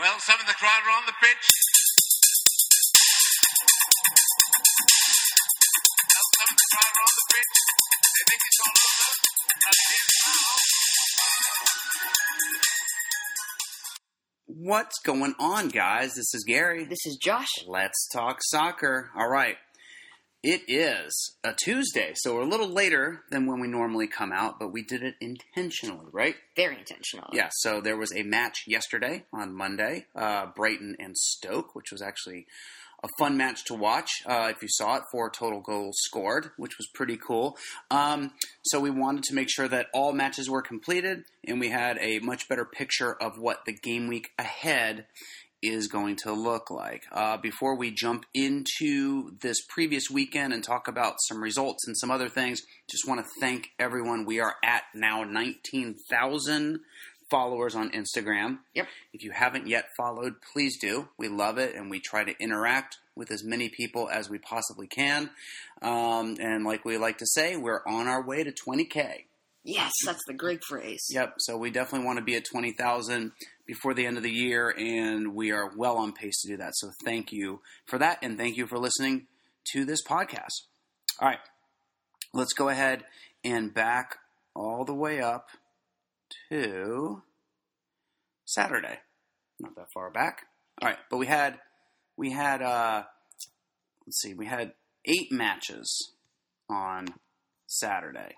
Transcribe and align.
Well, 0.00 0.18
some 0.20 0.40
of 0.40 0.46
the 0.46 0.54
crowd 0.54 0.80
are 0.86 0.96
on 0.96 1.04
the 1.04 1.12
pitch. 1.20 1.46
Some 6.38 6.48
of 6.48 6.56
the 6.56 6.68
crowd 6.72 6.94
are 6.96 7.04
on 7.04 7.14
the 7.20 7.26
pitch. 7.34 7.52
They 8.16 8.24
think 8.30 8.40
it's 8.48 8.60
all 8.64 8.72
over. 8.80 9.12
And 9.60 9.76
it 9.76 9.92
is 10.00 10.08
now. 10.24 10.40
What's 14.72 14.98
going 15.04 15.34
on, 15.38 15.68
guys? 15.68 16.14
This 16.14 16.32
is 16.32 16.44
Gary. 16.48 16.84
This 16.84 17.04
is 17.04 17.18
Josh. 17.22 17.52
Let's 17.66 18.08
talk 18.10 18.38
soccer. 18.40 19.10
All 19.14 19.28
right. 19.28 19.56
It 20.42 20.62
is 20.68 21.36
a 21.44 21.52
Tuesday, 21.52 22.12
so 22.14 22.34
we're 22.34 22.40
a 22.40 22.48
little 22.48 22.70
later 22.70 23.24
than 23.30 23.44
when 23.44 23.60
we 23.60 23.68
normally 23.68 24.06
come 24.06 24.32
out, 24.32 24.58
but 24.58 24.72
we 24.72 24.82
did 24.82 25.02
it 25.02 25.16
intentionally, 25.20 26.06
right? 26.12 26.34
Very 26.56 26.78
intentional. 26.78 27.28
Yeah, 27.34 27.50
so 27.52 27.82
there 27.82 27.98
was 27.98 28.10
a 28.16 28.22
match 28.22 28.64
yesterday 28.66 29.24
on 29.34 29.54
Monday, 29.54 30.06
uh, 30.16 30.46
Brighton 30.56 30.96
and 30.98 31.14
Stoke, 31.14 31.74
which 31.74 31.92
was 31.92 32.00
actually 32.00 32.46
a 33.04 33.08
fun 33.18 33.36
match 33.36 33.64
to 33.66 33.74
watch. 33.74 34.10
Uh, 34.24 34.48
if 34.50 34.62
you 34.62 34.68
saw 34.70 34.96
it, 34.96 35.02
four 35.12 35.30
total 35.30 35.60
goals 35.60 35.96
scored, 36.00 36.52
which 36.56 36.78
was 36.78 36.86
pretty 36.94 37.18
cool. 37.18 37.58
Um, 37.90 38.32
so 38.62 38.80
we 38.80 38.90
wanted 38.90 39.24
to 39.24 39.34
make 39.34 39.48
sure 39.50 39.68
that 39.68 39.88
all 39.92 40.12
matches 40.12 40.48
were 40.48 40.62
completed, 40.62 41.24
and 41.46 41.60
we 41.60 41.68
had 41.68 41.98
a 42.00 42.18
much 42.20 42.48
better 42.48 42.64
picture 42.64 43.14
of 43.14 43.38
what 43.38 43.66
the 43.66 43.74
game 43.74 44.08
week 44.08 44.30
ahead 44.38 45.04
is 45.62 45.88
going 45.88 46.16
to 46.16 46.32
look 46.32 46.70
like. 46.70 47.04
Uh, 47.12 47.36
before 47.36 47.76
we 47.76 47.90
jump 47.90 48.24
into 48.34 49.36
this 49.40 49.58
previous 49.68 50.10
weekend 50.10 50.52
and 50.52 50.64
talk 50.64 50.88
about 50.88 51.16
some 51.28 51.42
results 51.42 51.86
and 51.86 51.96
some 51.96 52.10
other 52.10 52.28
things, 52.28 52.62
just 52.90 53.06
want 53.06 53.20
to 53.20 53.26
thank 53.40 53.70
everyone. 53.78 54.24
We 54.24 54.40
are 54.40 54.54
at 54.64 54.84
now 54.94 55.24
19,000 55.24 56.80
followers 57.30 57.74
on 57.74 57.90
Instagram. 57.90 58.58
Yep. 58.74 58.88
If 59.12 59.22
you 59.22 59.30
haven't 59.30 59.66
yet 59.66 59.86
followed, 59.96 60.34
please 60.52 60.78
do. 60.80 61.08
We 61.16 61.28
love 61.28 61.58
it 61.58 61.74
and 61.74 61.90
we 61.90 62.00
try 62.00 62.24
to 62.24 62.34
interact 62.40 62.98
with 63.14 63.30
as 63.30 63.44
many 63.44 63.68
people 63.68 64.08
as 64.10 64.28
we 64.28 64.38
possibly 64.38 64.86
can. 64.86 65.30
Um, 65.82 66.36
and 66.40 66.64
like 66.64 66.84
we 66.84 66.98
like 66.98 67.18
to 67.18 67.26
say, 67.26 67.56
we're 67.56 67.82
on 67.86 68.08
our 68.08 68.22
way 68.22 68.42
to 68.44 68.52
20K. 68.52 69.24
Yes, 69.62 69.92
that's 70.04 70.24
the 70.26 70.34
Greek 70.34 70.60
phrase. 70.66 71.06
Yep. 71.10 71.34
So 71.38 71.56
we 71.56 71.70
definitely 71.70 72.06
want 72.06 72.18
to 72.18 72.24
be 72.24 72.34
at 72.34 72.44
20,000 72.50 73.32
before 73.70 73.94
the 73.94 74.04
end 74.04 74.16
of 74.16 74.24
the 74.24 74.32
year, 74.32 74.74
and 74.76 75.32
we 75.32 75.52
are 75.52 75.70
well 75.76 75.96
on 75.96 76.12
pace 76.12 76.42
to 76.42 76.48
do 76.48 76.56
that. 76.56 76.74
So 76.74 76.90
thank 77.04 77.30
you 77.30 77.60
for 77.86 77.98
that, 77.98 78.18
and 78.20 78.36
thank 78.36 78.56
you 78.56 78.66
for 78.66 78.78
listening 78.78 79.28
to 79.72 79.84
this 79.84 80.02
podcast. 80.02 80.66
All 81.20 81.28
right. 81.28 81.38
Let's 82.34 82.52
go 82.52 82.68
ahead 82.68 83.04
and 83.44 83.72
back 83.72 84.16
all 84.56 84.84
the 84.84 84.94
way 84.94 85.20
up 85.20 85.50
to 86.50 87.22
Saturday. 88.44 88.98
Not 89.60 89.76
that 89.76 89.92
far 89.94 90.10
back. 90.10 90.46
All 90.82 90.88
right. 90.88 90.98
But 91.08 91.18
we 91.18 91.26
had, 91.26 91.60
we 92.16 92.32
had, 92.32 92.62
uh, 92.62 93.04
let's 94.04 94.20
see, 94.20 94.34
we 94.34 94.46
had 94.46 94.72
eight 95.04 95.30
matches 95.30 96.12
on 96.68 97.06
Saturday. 97.68 98.34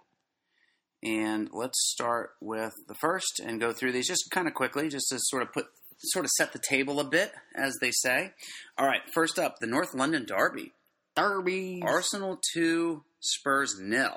And 1.03 1.49
let's 1.53 1.91
start 1.91 2.31
with 2.41 2.75
the 2.87 2.95
first 2.95 3.41
and 3.45 3.61
go 3.61 3.73
through 3.73 3.93
these 3.93 4.07
just 4.07 4.31
kind 4.31 4.47
of 4.47 4.55
quickly, 4.55 4.89
just 4.89 5.09
to 5.11 5.19
sort 5.19 5.43
of 5.43 5.53
put, 5.53 5.67
sort 5.99 6.25
of 6.25 6.31
set 6.31 6.53
the 6.53 6.61
table 6.61 7.01
a 7.01 7.05
bit, 7.05 7.33
as 7.57 7.77
they 7.81 7.91
say. 7.91 8.33
All 8.79 8.87
right, 8.87 9.03
first 9.13 9.39
up, 9.39 9.59
the 9.61 9.67
North 9.67 9.95
London 9.95 10.25
Derby. 10.25 10.73
Derby. 11.17 11.83
Arsenal 11.85 12.39
2, 12.55 13.03
Spurs 13.21 13.77
nil. 13.81 14.17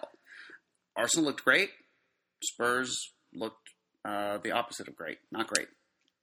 Arsenal 0.95 1.25
looked 1.25 1.43
great. 1.43 1.71
Spurs 2.43 3.11
looked 3.33 3.69
uh, 4.05 4.37
the 4.43 4.51
opposite 4.51 4.87
of 4.87 4.95
great. 4.95 5.17
Not 5.31 5.47
great. 5.47 5.67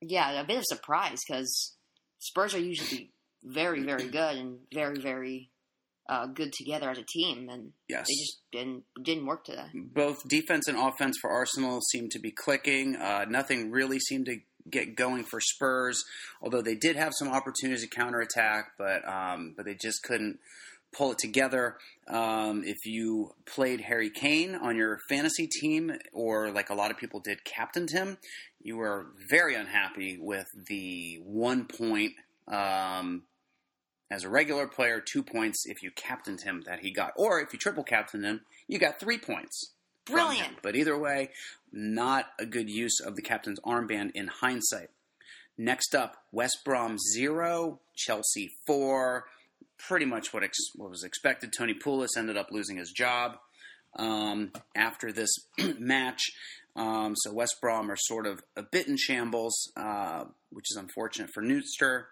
Yeah, 0.01 0.41
a 0.41 0.45
bit 0.45 0.59
of 0.59 0.65
surprise 0.65 1.21
because 1.27 1.75
Spurs 2.19 2.55
are 2.55 2.61
usually 2.61 3.11
very, 3.45 3.83
very 3.83 4.09
good 4.09 4.37
and 4.37 4.59
very, 4.73 4.99
very 5.01 5.51
uh, 6.13 6.27
good 6.27 6.53
together 6.53 6.91
as 6.91 6.99
a 6.99 7.05
team, 7.17 7.49
and 7.49 7.73
Yes. 7.89 8.07
they 8.09 8.15
just 8.25 8.39
didn't 8.53 8.85
didn't 9.03 9.27
work 9.27 9.45
today. 9.45 9.69
both 9.75 10.19
defense 10.29 10.69
and 10.69 10.77
offense 10.79 11.17
for 11.21 11.31
Arsenal 11.31 11.81
seemed 11.91 12.11
to 12.13 12.19
be 12.21 12.31
clicking. 12.31 12.97
Uh, 12.97 13.25
nothing 13.29 13.71
really 13.71 13.99
seemed 13.99 14.27
to 14.27 14.37
get 14.71 14.95
going 14.95 15.25
for 15.25 15.41
Spurs, 15.41 16.03
although 16.43 16.63
they 16.63 16.77
did 16.77 16.95
have 16.97 17.13
some 17.19 17.29
opportunities 17.29 17.83
to 17.83 17.89
counterattack, 17.89 18.73
but 18.79 19.01
um, 19.09 19.55
but 19.57 19.65
they 19.67 19.75
just 19.75 20.03
couldn't 20.03 20.39
pull 20.97 21.13
it 21.13 21.19
together. 21.19 21.77
Um, 22.07 22.63
if 22.65 22.77
you 22.85 23.33
played 23.47 23.81
Harry 23.81 24.11
Kane 24.11 24.55
on 24.55 24.77
your 24.77 24.99
fantasy 25.09 25.47
team, 25.61 25.93
or 26.13 26.51
like 26.53 26.69
a 26.71 26.75
lot 26.75 26.91
of 26.91 26.99
people 26.99 27.21
did, 27.21 27.45
captained 27.45 27.91
him, 27.91 28.19
you 28.63 28.77
were 28.77 29.07
very 29.31 29.55
unhappy 29.55 30.19
with 30.21 30.47
the 30.69 31.19
one 31.25 31.65
point. 31.65 32.13
Um, 32.47 33.23
as 34.13 34.25
a 34.25 34.29
regular 34.29 34.67
player, 34.67 35.01
two 35.01 35.23
points 35.23 35.65
if 35.65 35.83
you 35.83 35.91
captained 35.91 36.43
him 36.43 36.63
that 36.67 36.81
he 36.81 36.93
got, 36.93 37.15
or 37.17 37.41
if 37.41 37.53
you 37.55 37.59
triple 37.59 37.83
captained 37.83 38.27
him, 38.27 38.43
you 38.69 38.79
got 38.79 39.01
three 39.01 39.17
points. 39.17 39.73
Brilliant. 40.05 40.57
But 40.63 40.77
either 40.77 40.99
way, 40.99 41.31
not 41.73 42.27
a 42.39 42.45
good 42.45 42.69
use 42.69 43.01
of 43.01 43.17
the 43.17 43.23
captain's 43.23 43.59
armband 43.61 44.11
in 44.15 44.29
hindsight. 44.29 44.91
Next 45.57 45.95
up, 45.95 46.17
West 46.31 46.59
Brom 46.63 46.99
zero, 47.15 47.81
Chelsea 47.97 48.51
four. 48.67 49.25
Pretty 49.89 50.07
much 50.07 50.35
what 50.35 50.43
ex- 50.43 50.75
what 50.77 50.91
was 50.91 51.05
expected. 51.05 51.53
Tony 51.57 51.75
Pulis 51.75 52.17
ended 52.17 52.37
up 52.37 52.49
losing 52.51 52.77
his 52.77 52.91
job 52.91 53.39
um, 53.97 54.53
after 54.77 55.11
this 55.11 55.31
match. 55.79 56.21
Um, 56.77 57.15
so 57.17 57.33
West 57.33 57.57
Brom 57.63 57.91
are 57.91 57.97
sort 57.97 58.27
of 58.27 58.43
a 58.57 58.63
bit 58.63 58.89
in 58.89 58.97
shambles, 58.97 59.73
uh, 59.77 60.25
which 60.51 60.67
is 60.71 60.77
unfortunate 60.77 61.31
for 61.33 61.43
Newster. 61.43 62.09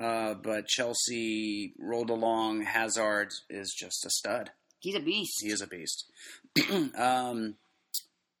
Uh, 0.00 0.34
but 0.34 0.66
Chelsea 0.66 1.74
rolled 1.78 2.10
along. 2.10 2.62
Hazard 2.62 3.32
is 3.50 3.74
just 3.78 4.06
a 4.06 4.10
stud. 4.10 4.50
He's 4.78 4.94
a 4.94 5.00
beast. 5.00 5.34
He 5.42 5.50
is 5.50 5.60
a 5.60 5.66
beast. 5.66 6.10
um, 6.96 7.56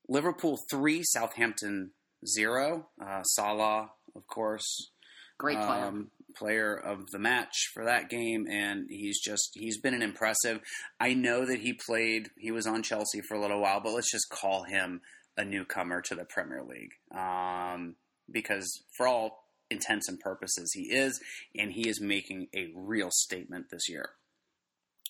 Liverpool 0.08 0.58
three, 0.70 1.02
Southampton 1.04 1.90
zero. 2.26 2.86
Uh, 3.00 3.22
Salah, 3.22 3.90
of 4.16 4.26
course, 4.26 4.90
Great 5.38 5.58
player. 5.58 5.84
um, 5.84 6.10
player 6.36 6.74
of 6.74 7.10
the 7.10 7.18
match 7.18 7.70
for 7.74 7.84
that 7.84 8.08
game, 8.08 8.46
and 8.48 8.86
he's 8.88 9.20
just 9.20 9.50
he's 9.54 9.78
been 9.78 9.94
an 9.94 10.02
impressive. 10.02 10.60
I 10.98 11.14
know 11.14 11.44
that 11.44 11.60
he 11.60 11.72
played, 11.74 12.30
he 12.38 12.50
was 12.50 12.66
on 12.66 12.82
Chelsea 12.82 13.20
for 13.20 13.34
a 13.34 13.40
little 13.40 13.60
while, 13.60 13.80
but 13.80 13.92
let's 13.92 14.10
just 14.10 14.30
call 14.30 14.64
him 14.64 15.02
a 15.36 15.44
newcomer 15.44 16.00
to 16.02 16.14
the 16.14 16.24
Premier 16.24 16.62
League 16.62 16.92
um, 17.16 17.96
because 18.30 18.82
for 18.96 19.06
all 19.06 19.44
intents 19.70 20.08
and 20.08 20.18
purposes, 20.20 20.72
he 20.74 20.92
is, 20.92 21.20
and 21.56 21.72
he 21.72 21.88
is 21.88 22.00
making 22.00 22.48
a 22.54 22.70
real 22.74 23.10
statement 23.10 23.66
this 23.70 23.88
year. 23.88 24.10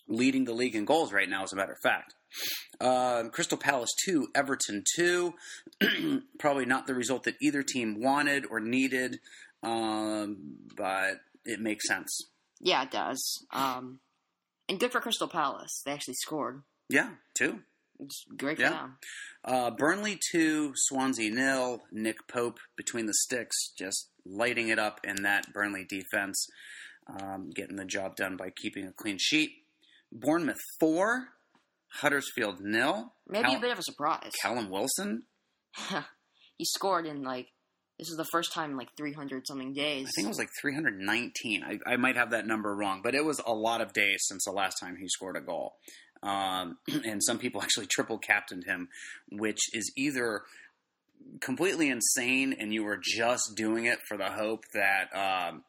Leading 0.08 0.44
the 0.44 0.52
league 0.54 0.74
in 0.74 0.84
goals 0.84 1.12
right 1.12 1.28
now, 1.28 1.44
as 1.44 1.52
a 1.52 1.56
matter 1.56 1.72
of 1.72 1.78
fact. 1.82 2.14
Um, 2.80 3.30
Crystal 3.30 3.58
Palace 3.58 3.90
2, 4.04 4.28
Everton 4.34 4.82
2. 4.96 5.34
Probably 6.38 6.64
not 6.66 6.86
the 6.86 6.94
result 6.94 7.24
that 7.24 7.36
either 7.40 7.62
team 7.62 8.00
wanted 8.00 8.44
or 8.50 8.58
needed, 8.60 9.20
um, 9.62 10.56
but 10.76 11.20
it 11.44 11.60
makes 11.60 11.86
sense. 11.86 12.08
yeah, 12.60 12.82
it 12.82 12.90
does. 12.90 13.46
Um, 13.52 14.00
and 14.68 14.78
good 14.80 14.92
for 14.92 15.00
Crystal 15.00 15.28
Palace. 15.28 15.82
They 15.84 15.92
actually 15.92 16.14
scored. 16.14 16.62
Yeah, 16.88 17.10
2. 17.34 17.60
It's 18.00 18.24
great 18.36 18.56
for 18.56 18.62
Yeah. 18.62 18.70
them. 18.70 18.98
Uh, 19.44 19.70
Burnley 19.70 20.18
2, 20.32 20.72
Swansea 20.74 21.30
nil. 21.30 21.82
Nick 21.92 22.26
Pope 22.28 22.58
between 22.76 23.06
the 23.06 23.14
sticks, 23.14 23.56
just 23.78 24.08
lighting 24.30 24.68
it 24.68 24.78
up 24.78 25.00
in 25.04 25.22
that 25.22 25.52
Burnley 25.52 25.84
defense, 25.88 26.46
um, 27.08 27.50
getting 27.54 27.76
the 27.76 27.84
job 27.84 28.16
done 28.16 28.36
by 28.36 28.50
keeping 28.50 28.86
a 28.86 28.92
clean 28.92 29.18
sheet. 29.18 29.50
Bournemouth 30.12 30.60
4, 30.78 31.28
Huddersfield 31.94 32.60
nil. 32.60 33.12
Maybe 33.28 33.48
Cal- 33.48 33.56
a 33.56 33.60
bit 33.60 33.72
of 33.72 33.78
a 33.78 33.82
surprise. 33.82 34.32
Callum 34.40 34.70
Wilson, 34.70 35.24
he 36.56 36.64
scored 36.64 37.06
in 37.06 37.22
like 37.22 37.48
this 38.00 38.08
is 38.08 38.16
the 38.16 38.26
first 38.32 38.54
time 38.54 38.70
in 38.70 38.76
like 38.78 38.88
300 38.96 39.46
something 39.46 39.74
days. 39.74 40.06
I 40.08 40.10
think 40.16 40.24
it 40.24 40.28
was 40.28 40.38
like 40.38 40.48
319. 40.58 41.62
I, 41.62 41.78
I 41.86 41.96
might 41.96 42.16
have 42.16 42.30
that 42.30 42.46
number 42.46 42.74
wrong, 42.74 43.02
but 43.04 43.14
it 43.14 43.24
was 43.24 43.42
a 43.46 43.52
lot 43.52 43.82
of 43.82 43.92
days 43.92 44.22
since 44.22 44.44
the 44.46 44.52
last 44.52 44.76
time 44.80 44.96
he 44.98 45.06
scored 45.06 45.36
a 45.36 45.42
goal. 45.42 45.74
Um, 46.22 46.78
and 47.04 47.22
some 47.22 47.38
people 47.38 47.62
actually 47.62 47.86
triple 47.86 48.16
captained 48.16 48.64
him, 48.64 48.88
which 49.30 49.60
is 49.74 49.92
either 49.98 50.42
completely 51.40 51.88
insane 51.88 52.54
and 52.58 52.72
you 52.72 52.84
were 52.84 52.98
just 53.00 53.54
doing 53.56 53.86
it 53.86 53.98
for 54.06 54.16
the 54.16 54.30
hope 54.30 54.64
that 54.74 55.08
um, 55.14 55.64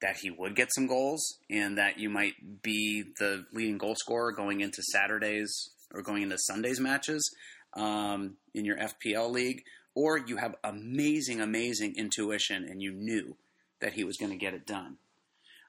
that 0.00 0.16
he 0.18 0.30
would 0.30 0.54
get 0.54 0.72
some 0.72 0.86
goals 0.86 1.38
and 1.50 1.78
that 1.78 1.98
you 1.98 2.08
might 2.08 2.62
be 2.62 3.04
the 3.18 3.44
leading 3.52 3.78
goal 3.78 3.94
scorer 3.96 4.32
going 4.32 4.60
into 4.60 4.82
Saturdays 4.82 5.70
or 5.92 6.02
going 6.02 6.22
into 6.22 6.38
Sundays 6.38 6.78
matches 6.78 7.28
um, 7.74 8.36
in 8.54 8.64
your 8.64 8.76
FPL 8.76 9.30
league, 9.30 9.62
or 9.94 10.18
you 10.18 10.36
have 10.36 10.54
amazing, 10.62 11.40
amazing 11.40 11.94
intuition 11.96 12.64
and 12.64 12.82
you 12.82 12.92
knew 12.92 13.36
that 13.80 13.94
he 13.94 14.04
was 14.04 14.16
going 14.16 14.32
to 14.32 14.38
get 14.38 14.54
it 14.54 14.66
done. 14.66 14.96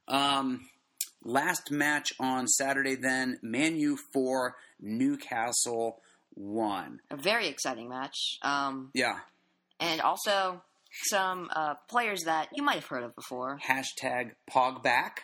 Um, 0.08 0.70
last 1.24 1.72
match 1.72 2.14
on 2.20 2.48
Saturday, 2.48 2.96
then 2.96 3.40
Man 3.42 3.76
U 3.78 3.98
four, 4.14 4.56
Newcastle 4.80 6.02
one. 6.40 7.02
a 7.12 7.18
very 7.18 7.48
exciting 7.48 7.90
match. 7.90 8.38
Um, 8.42 8.92
Yeah, 8.94 9.20
and 9.80 10.02
also 10.02 10.62
some 11.10 11.50
uh, 11.56 11.76
players 11.90 12.24
that 12.26 12.50
you 12.56 12.64
might 12.64 12.76
have 12.76 12.86
heard 12.86 13.04
of 13.04 13.14
before. 13.16 13.60
Hashtag 13.68 14.32
Pogback. 14.50 15.18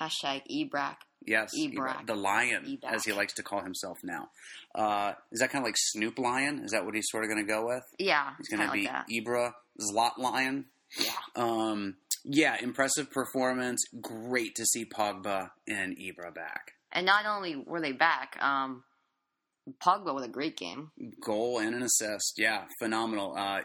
Hashtag 0.00 0.42
Ebrak. 0.50 0.96
Yes, 1.26 1.52
Ebrak. 1.56 2.06
The 2.06 2.14
lion, 2.16 2.64
Ebrak. 2.66 2.92
as 2.92 3.04
he 3.04 3.12
likes 3.12 3.34
to 3.34 3.42
call 3.42 3.62
himself 3.62 3.98
now. 4.02 4.28
Uh, 4.74 5.12
is 5.32 5.40
that 5.40 5.50
kind 5.50 5.62
of 5.62 5.66
like 5.66 5.76
Snoop 5.78 6.18
Lion? 6.18 6.60
Is 6.64 6.72
that 6.72 6.84
what 6.84 6.94
he's 6.94 7.06
sort 7.08 7.24
of 7.24 7.30
going 7.30 7.46
to 7.46 7.50
go 7.50 7.64
with? 7.66 7.84
Yeah, 7.98 8.30
He's 8.38 8.48
going 8.48 8.66
to 8.66 8.72
be 8.72 8.86
like. 8.86 9.06
Ibra 9.08 9.52
Zlot 9.80 10.18
Lion. 10.18 10.66
Yeah. 10.98 11.12
Um, 11.36 11.96
yeah, 12.24 12.56
impressive 12.60 13.10
performance. 13.10 13.82
Great 14.00 14.56
to 14.56 14.64
see 14.66 14.84
Pogba 14.84 15.50
and 15.68 15.96
Ibra 15.96 16.34
back. 16.34 16.72
And 16.92 17.06
not 17.06 17.26
only 17.26 17.56
were 17.56 17.80
they 17.80 17.92
back, 17.92 18.36
um, 18.42 18.82
Pogba 19.82 20.14
with 20.14 20.24
a 20.24 20.28
great 20.28 20.56
game. 20.56 20.90
Goal 21.20 21.58
and 21.58 21.74
an 21.74 21.82
assist. 21.82 22.34
Yeah, 22.38 22.64
phenomenal. 22.78 23.34
Uh, 23.36 23.60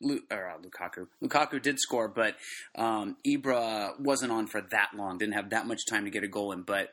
Lu- 0.00 0.22
or, 0.30 0.48
uh, 0.48 0.58
Lukaku. 0.58 1.06
Lukaku 1.22 1.62
did 1.62 1.78
score, 1.78 2.08
but 2.08 2.34
um, 2.74 3.16
Ibra 3.26 4.00
wasn't 4.00 4.32
on 4.32 4.48
for 4.48 4.60
that 4.60 4.90
long. 4.96 5.18
Didn't 5.18 5.34
have 5.34 5.50
that 5.50 5.66
much 5.66 5.86
time 5.88 6.04
to 6.04 6.10
get 6.10 6.24
a 6.24 6.28
goal 6.28 6.52
in. 6.52 6.62
But 6.62 6.90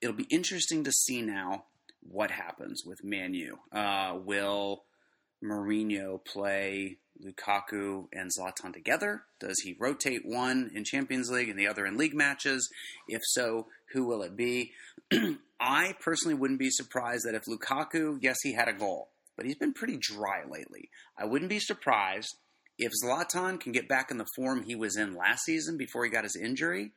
it'll 0.00 0.16
be 0.16 0.26
interesting 0.30 0.84
to 0.84 0.92
see 0.92 1.20
now 1.20 1.64
what 2.00 2.30
happens 2.30 2.82
with 2.86 3.04
Manu. 3.04 3.56
Uh, 3.72 4.16
will 4.24 4.84
Mourinho 5.44 6.24
play 6.24 6.98
Lukaku 7.24 8.06
and 8.12 8.30
Zlatan 8.30 8.72
together? 8.72 9.22
Does 9.40 9.60
he 9.62 9.76
rotate 9.78 10.22
one 10.24 10.70
in 10.74 10.84
Champions 10.84 11.30
League 11.30 11.48
and 11.48 11.58
the 11.58 11.68
other 11.68 11.86
in 11.86 11.96
league 11.96 12.14
matches? 12.14 12.68
If 13.08 13.22
so, 13.24 13.66
who 13.92 14.06
will 14.06 14.22
it 14.22 14.36
be? 14.36 14.72
I 15.60 15.94
personally 16.00 16.34
wouldn't 16.34 16.58
be 16.58 16.70
surprised 16.70 17.24
that 17.24 17.34
if 17.34 17.44
Lukaku, 17.44 18.18
yes, 18.20 18.36
he 18.42 18.52
had 18.52 18.68
a 18.68 18.72
goal, 18.72 19.08
but 19.36 19.46
he's 19.46 19.56
been 19.56 19.72
pretty 19.72 19.96
dry 19.96 20.42
lately. 20.48 20.90
I 21.18 21.24
wouldn't 21.24 21.48
be 21.48 21.60
surprised 21.60 22.36
if 22.78 22.92
Zlatan 23.02 23.58
can 23.58 23.72
get 23.72 23.88
back 23.88 24.10
in 24.10 24.18
the 24.18 24.26
form 24.36 24.62
he 24.62 24.74
was 24.74 24.96
in 24.96 25.14
last 25.14 25.44
season 25.44 25.76
before 25.76 26.04
he 26.04 26.10
got 26.10 26.24
his 26.24 26.36
injury. 26.36 26.92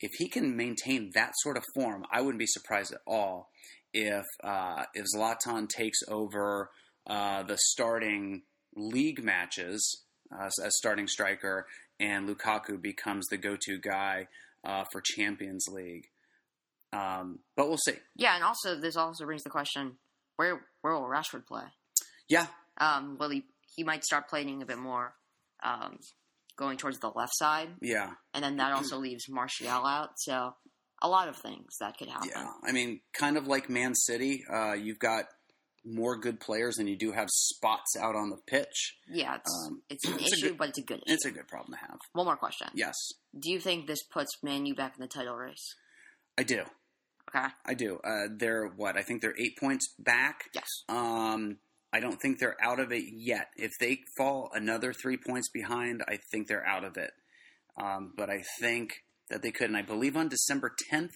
If 0.00 0.12
he 0.18 0.28
can 0.28 0.56
maintain 0.56 1.10
that 1.14 1.32
sort 1.38 1.56
of 1.56 1.64
form, 1.74 2.04
I 2.10 2.20
wouldn't 2.20 2.38
be 2.38 2.46
surprised 2.46 2.92
at 2.92 3.00
all 3.06 3.50
if 3.92 4.24
uh, 4.44 4.84
if 4.94 5.06
Zlatan 5.14 5.68
takes 5.68 5.98
over 6.08 6.70
uh, 7.06 7.42
the 7.42 7.58
starting 7.58 8.42
league 8.78 9.22
matches 9.22 10.04
uh, 10.32 10.46
as 10.46 10.76
starting 10.76 11.06
striker, 11.06 11.66
and 12.00 12.28
Lukaku 12.28 12.80
becomes 12.80 13.26
the 13.28 13.36
go-to 13.36 13.78
guy 13.78 14.28
uh, 14.64 14.84
for 14.92 15.00
Champions 15.00 15.66
League. 15.70 16.06
Um, 16.92 17.40
but 17.56 17.68
we'll 17.68 17.78
see. 17.78 17.96
Yeah, 18.16 18.34
and 18.34 18.44
also 18.44 18.80
this 18.80 18.96
also 18.96 19.24
brings 19.26 19.42
the 19.42 19.50
question: 19.50 19.98
where 20.36 20.60
where 20.80 20.94
will 20.94 21.02
Rashford 21.08 21.46
play? 21.46 21.64
Yeah, 22.28 22.46
Um, 22.78 23.16
will 23.18 23.30
he 23.30 23.44
he 23.76 23.84
might 23.84 24.04
start 24.04 24.28
playing 24.28 24.62
a 24.62 24.66
bit 24.66 24.78
more, 24.78 25.14
um, 25.62 25.98
going 26.56 26.78
towards 26.78 26.98
the 26.98 27.08
left 27.08 27.32
side, 27.34 27.68
yeah, 27.82 28.10
and 28.34 28.42
then 28.42 28.56
that 28.56 28.72
also 28.72 28.98
leaves 28.98 29.24
Martial 29.28 29.68
out. 29.68 30.10
So 30.16 30.54
a 31.02 31.08
lot 31.08 31.28
of 31.28 31.36
things 31.36 31.76
that 31.80 31.96
could 31.96 32.08
happen. 32.08 32.30
yeah. 32.34 32.48
I 32.66 32.72
mean, 32.72 33.00
kind 33.12 33.36
of 33.36 33.46
like 33.46 33.70
Man 33.70 33.94
City, 33.94 34.42
uh, 34.52 34.72
you've 34.72 34.98
got 34.98 35.26
more 35.84 36.16
good 36.16 36.40
players 36.40 36.76
than 36.76 36.86
you 36.86 36.96
do 36.96 37.12
have 37.12 37.28
spots 37.30 37.96
out 38.00 38.14
on 38.16 38.30
the 38.30 38.36
pitch. 38.46 38.96
Yeah, 39.10 39.36
it's 39.36 39.66
Um, 39.66 39.82
it's 39.88 40.06
an 40.06 40.14
it's 40.20 40.32
issue, 40.34 40.48
good- 40.48 40.58
but 40.58 40.68
it's 40.70 40.78
a 40.78 40.82
good 40.82 41.02
issue. 41.06 41.14
It's 41.14 41.24
a 41.24 41.30
good 41.30 41.48
problem 41.48 41.72
to 41.78 41.86
have. 41.86 41.98
One 42.12 42.26
more 42.26 42.36
question: 42.36 42.68
Yes, 42.74 42.94
Do 43.38 43.50
you 43.50 43.60
think 43.60 43.86
this 43.86 44.02
puts 44.02 44.42
Man 44.42 44.66
U 44.66 44.74
back 44.74 44.94
in 44.96 45.00
the 45.02 45.08
title 45.08 45.34
race? 45.36 45.74
I 46.36 46.42
do. 46.42 46.62
Okay. 47.34 47.46
I 47.66 47.74
do. 47.74 47.98
Uh, 48.04 48.28
they're 48.30 48.66
what? 48.68 48.96
I 48.96 49.02
think 49.02 49.20
they're 49.22 49.34
eight 49.38 49.58
points 49.58 49.92
back. 49.98 50.44
Yes. 50.54 50.66
Um, 50.88 51.58
I 51.92 52.00
don't 52.00 52.20
think 52.20 52.38
they're 52.38 52.56
out 52.62 52.80
of 52.80 52.90
it 52.92 53.04
yet. 53.12 53.48
If 53.56 53.72
they 53.80 53.98
fall 54.16 54.50
another 54.54 54.92
three 54.92 55.16
points 55.18 55.48
behind, 55.50 56.02
I 56.08 56.18
think 56.30 56.46
they're 56.48 56.66
out 56.66 56.84
of 56.84 56.96
it. 56.96 57.10
Um, 57.82 58.12
but 58.16 58.30
I 58.30 58.42
think 58.60 59.04
that 59.30 59.42
they 59.42 59.50
could, 59.50 59.68
and 59.68 59.76
I 59.76 59.82
believe 59.82 60.16
on 60.16 60.28
December 60.28 60.74
10th 60.90 61.12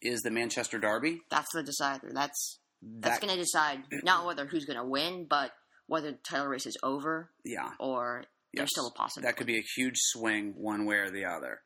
is 0.00 0.20
the 0.22 0.30
Manchester 0.32 0.78
Derby. 0.78 1.20
That's 1.30 1.52
the 1.54 1.62
decider. 1.62 2.10
That's 2.12 2.58
that's 3.00 3.18
going 3.20 3.32
to 3.32 3.38
decide 3.40 3.80
not 4.02 4.26
whether 4.26 4.46
who's 4.46 4.64
going 4.64 4.78
to 4.78 4.84
win, 4.84 5.26
but 5.28 5.52
whether 5.86 6.10
the 6.12 6.18
title 6.18 6.46
race 6.46 6.66
is 6.66 6.76
over 6.82 7.30
yeah, 7.44 7.70
or 7.78 8.24
there's 8.54 8.64
Yes. 8.64 8.68
still 8.72 8.88
a 8.88 8.92
possibility. 8.92 9.28
that 9.30 9.36
could 9.36 9.46
be 9.46 9.58
a 9.58 9.64
huge 9.76 9.96
swing 9.96 10.54
one 10.56 10.84
way 10.84 10.96
or 10.96 11.10
the 11.10 11.24
other. 11.24 11.60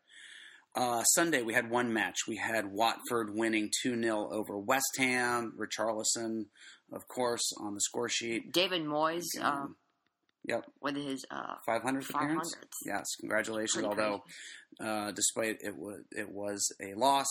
Uh, 0.74 1.02
Sunday 1.04 1.42
we 1.42 1.54
had 1.54 1.70
one 1.70 1.92
match. 1.92 2.16
We 2.28 2.36
had 2.36 2.66
Watford 2.70 3.34
winning 3.34 3.70
two 3.82 4.00
0 4.00 4.28
over 4.30 4.58
West 4.58 4.96
Ham. 4.98 5.54
Richarlison, 5.58 6.46
of 6.92 7.08
course, 7.08 7.50
on 7.60 7.74
the 7.74 7.80
score 7.80 8.08
sheet. 8.10 8.52
David 8.52 8.84
Moyes 8.84 9.24
um, 9.40 9.76
Yep, 10.44 10.64
with 10.80 10.94
his 10.96 11.24
uh, 11.30 11.54
500th 11.66 12.10
appearance. 12.10 12.54
Yes, 12.84 13.04
congratulations. 13.18 13.84
Although, 13.84 14.22
uh, 14.78 15.10
despite 15.12 15.56
it 15.62 15.76
was 15.76 16.02
it 16.12 16.28
was 16.30 16.72
a 16.80 16.94
loss, 16.94 17.26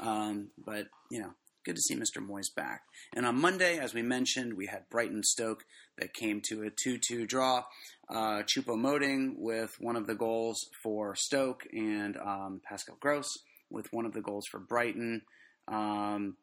um, 0.00 0.48
but 0.58 0.88
you 1.10 1.20
know, 1.20 1.30
good 1.68 1.76
to 1.76 1.82
see 1.82 1.94
Mr. 1.94 2.26
Moyes 2.26 2.54
back. 2.54 2.84
And 3.14 3.26
on 3.26 3.38
Monday, 3.38 3.78
as 3.78 3.92
we 3.92 4.00
mentioned, 4.00 4.54
we 4.54 4.66
had 4.66 4.88
Brighton 4.88 5.22
Stoke 5.22 5.64
that 5.98 6.14
came 6.14 6.40
to 6.48 6.62
a 6.62 6.70
two-two 6.70 7.26
draw. 7.26 7.64
Uh, 8.08 8.42
Choupo-Moting 8.42 9.34
with 9.36 9.76
one 9.78 9.94
of 9.94 10.06
the 10.06 10.14
goals 10.14 10.70
for 10.82 11.14
Stoke, 11.14 11.64
and 11.70 12.16
um, 12.16 12.62
Pascal 12.66 12.96
Gross 12.98 13.36
with 13.68 13.92
one 13.92 14.06
of 14.06 14.14
the 14.14 14.22
goals 14.22 14.46
for 14.46 14.58
Brighton. 14.58 15.22
Um, 15.70 16.36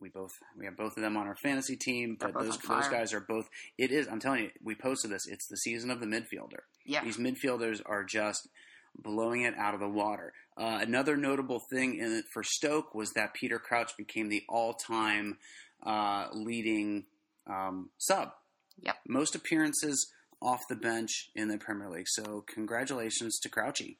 we 0.00 0.08
both 0.08 0.32
we 0.56 0.64
have 0.64 0.78
both 0.78 0.96
of 0.96 1.02
them 1.02 1.18
on 1.18 1.26
our 1.26 1.36
fantasy 1.36 1.76
team, 1.76 2.16
but 2.18 2.32
those 2.32 2.56
those 2.56 2.88
guys 2.88 3.12
are 3.12 3.20
both. 3.20 3.50
It 3.76 3.90
is. 3.90 4.08
I'm 4.08 4.18
telling 4.18 4.44
you, 4.44 4.50
we 4.64 4.74
posted 4.74 5.10
this. 5.10 5.26
It's 5.26 5.46
the 5.46 5.58
season 5.58 5.90
of 5.90 6.00
the 6.00 6.06
midfielder. 6.06 6.60
Yeah. 6.86 7.04
These 7.04 7.18
midfielders 7.18 7.82
are 7.84 8.02
just 8.02 8.48
blowing 8.96 9.42
it 9.42 9.54
out 9.56 9.74
of 9.74 9.80
the 9.80 9.88
water. 9.88 10.32
Uh, 10.56 10.78
another 10.82 11.16
notable 11.16 11.60
thing 11.70 11.96
in 11.96 12.12
it 12.12 12.24
for 12.32 12.42
Stoke 12.42 12.94
was 12.94 13.12
that 13.12 13.34
Peter 13.34 13.58
Crouch 13.58 13.96
became 13.96 14.28
the 14.28 14.44
all-time 14.48 15.38
uh, 15.84 16.28
leading 16.32 17.04
um, 17.46 17.90
sub. 17.98 18.32
Yep. 18.82 18.96
Most 19.08 19.34
appearances 19.34 20.10
off 20.42 20.60
the 20.68 20.76
bench 20.76 21.30
in 21.34 21.48
the 21.48 21.58
Premier 21.58 21.88
League. 21.88 22.08
So 22.08 22.44
congratulations 22.46 23.38
to 23.40 23.48
Crouchy. 23.48 23.98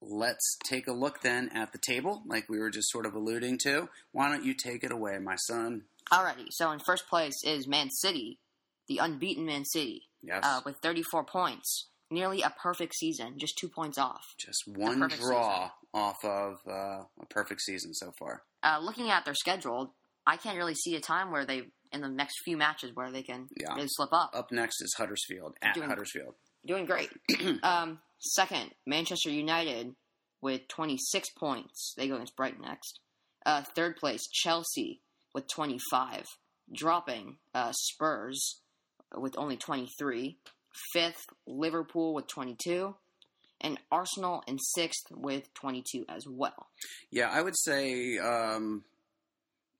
Let's 0.00 0.58
take 0.64 0.88
a 0.88 0.92
look 0.92 1.22
then 1.22 1.48
at 1.54 1.70
the 1.72 1.78
table, 1.78 2.22
like 2.26 2.48
we 2.48 2.58
were 2.58 2.70
just 2.70 2.90
sort 2.90 3.06
of 3.06 3.14
alluding 3.14 3.58
to. 3.58 3.88
Why 4.10 4.28
don't 4.28 4.44
you 4.44 4.52
take 4.54 4.82
it 4.82 4.90
away, 4.90 5.18
my 5.18 5.36
son? 5.36 5.82
Alrighty. 6.10 6.46
So 6.50 6.72
in 6.72 6.80
first 6.80 7.08
place 7.08 7.44
is 7.44 7.68
Man 7.68 7.88
City, 7.90 8.38
the 8.88 8.98
unbeaten 8.98 9.46
Man 9.46 9.64
City, 9.64 10.02
Yes. 10.20 10.40
uh, 10.44 10.60
with 10.64 10.78
34 10.78 11.22
points. 11.24 11.86
Nearly 12.12 12.42
a 12.42 12.50
perfect 12.62 12.94
season, 12.94 13.38
just 13.38 13.56
two 13.56 13.68
points 13.70 13.96
off. 13.96 14.22
just 14.38 14.64
one 14.66 15.08
draw 15.08 15.70
off 15.94 16.22
of 16.24 16.58
uh, 16.68 17.04
a 17.20 17.26
perfect 17.30 17.62
season 17.62 17.94
so 17.94 18.12
far. 18.18 18.42
Uh, 18.62 18.78
looking 18.82 19.08
at 19.10 19.24
their 19.24 19.34
schedule, 19.34 19.94
I 20.26 20.36
can't 20.36 20.58
really 20.58 20.74
see 20.74 20.94
a 20.94 21.00
time 21.00 21.30
where 21.30 21.46
they, 21.46 21.62
in 21.90 22.02
the 22.02 22.08
next 22.10 22.34
few 22.44 22.58
matches, 22.58 22.90
where 22.94 23.10
they 23.10 23.22
can 23.22 23.48
Yeah. 23.58 23.74
really 23.74 23.88
slip 23.88 24.12
up. 24.12 24.32
Up 24.34 24.52
next 24.52 24.82
is 24.82 24.94
Huddersfield 24.98 25.56
at 25.62 25.74
Doing- 25.74 25.88
Huddersfield. 25.88 26.34
Doing 26.66 26.84
great. 26.84 27.08
um, 27.62 27.98
second, 28.18 28.72
Manchester 28.86 29.30
United 29.30 29.94
with 30.42 30.68
26 30.68 31.30
points. 31.38 31.94
They 31.96 32.08
go 32.08 32.16
against 32.16 32.36
Brighton 32.36 32.60
next. 32.60 33.00
Uh, 33.46 33.62
third 33.74 33.96
place, 33.96 34.20
Chelsea 34.30 35.00
with 35.34 35.48
25, 35.48 36.26
dropping 36.74 37.38
uh, 37.54 37.72
Spurs 37.72 38.60
with 39.16 39.34
only 39.38 39.56
23. 39.56 40.36
Fifth, 40.92 41.26
Liverpool 41.46 42.14
with 42.14 42.26
22. 42.28 42.94
And 43.60 43.78
Arsenal 43.92 44.42
in 44.48 44.58
sixth 44.58 45.04
with 45.12 45.54
22 45.54 46.04
as 46.08 46.24
well. 46.28 46.66
Yeah, 47.12 47.30
I 47.30 47.42
would 47.42 47.56
say 47.56 48.18
um, 48.18 48.82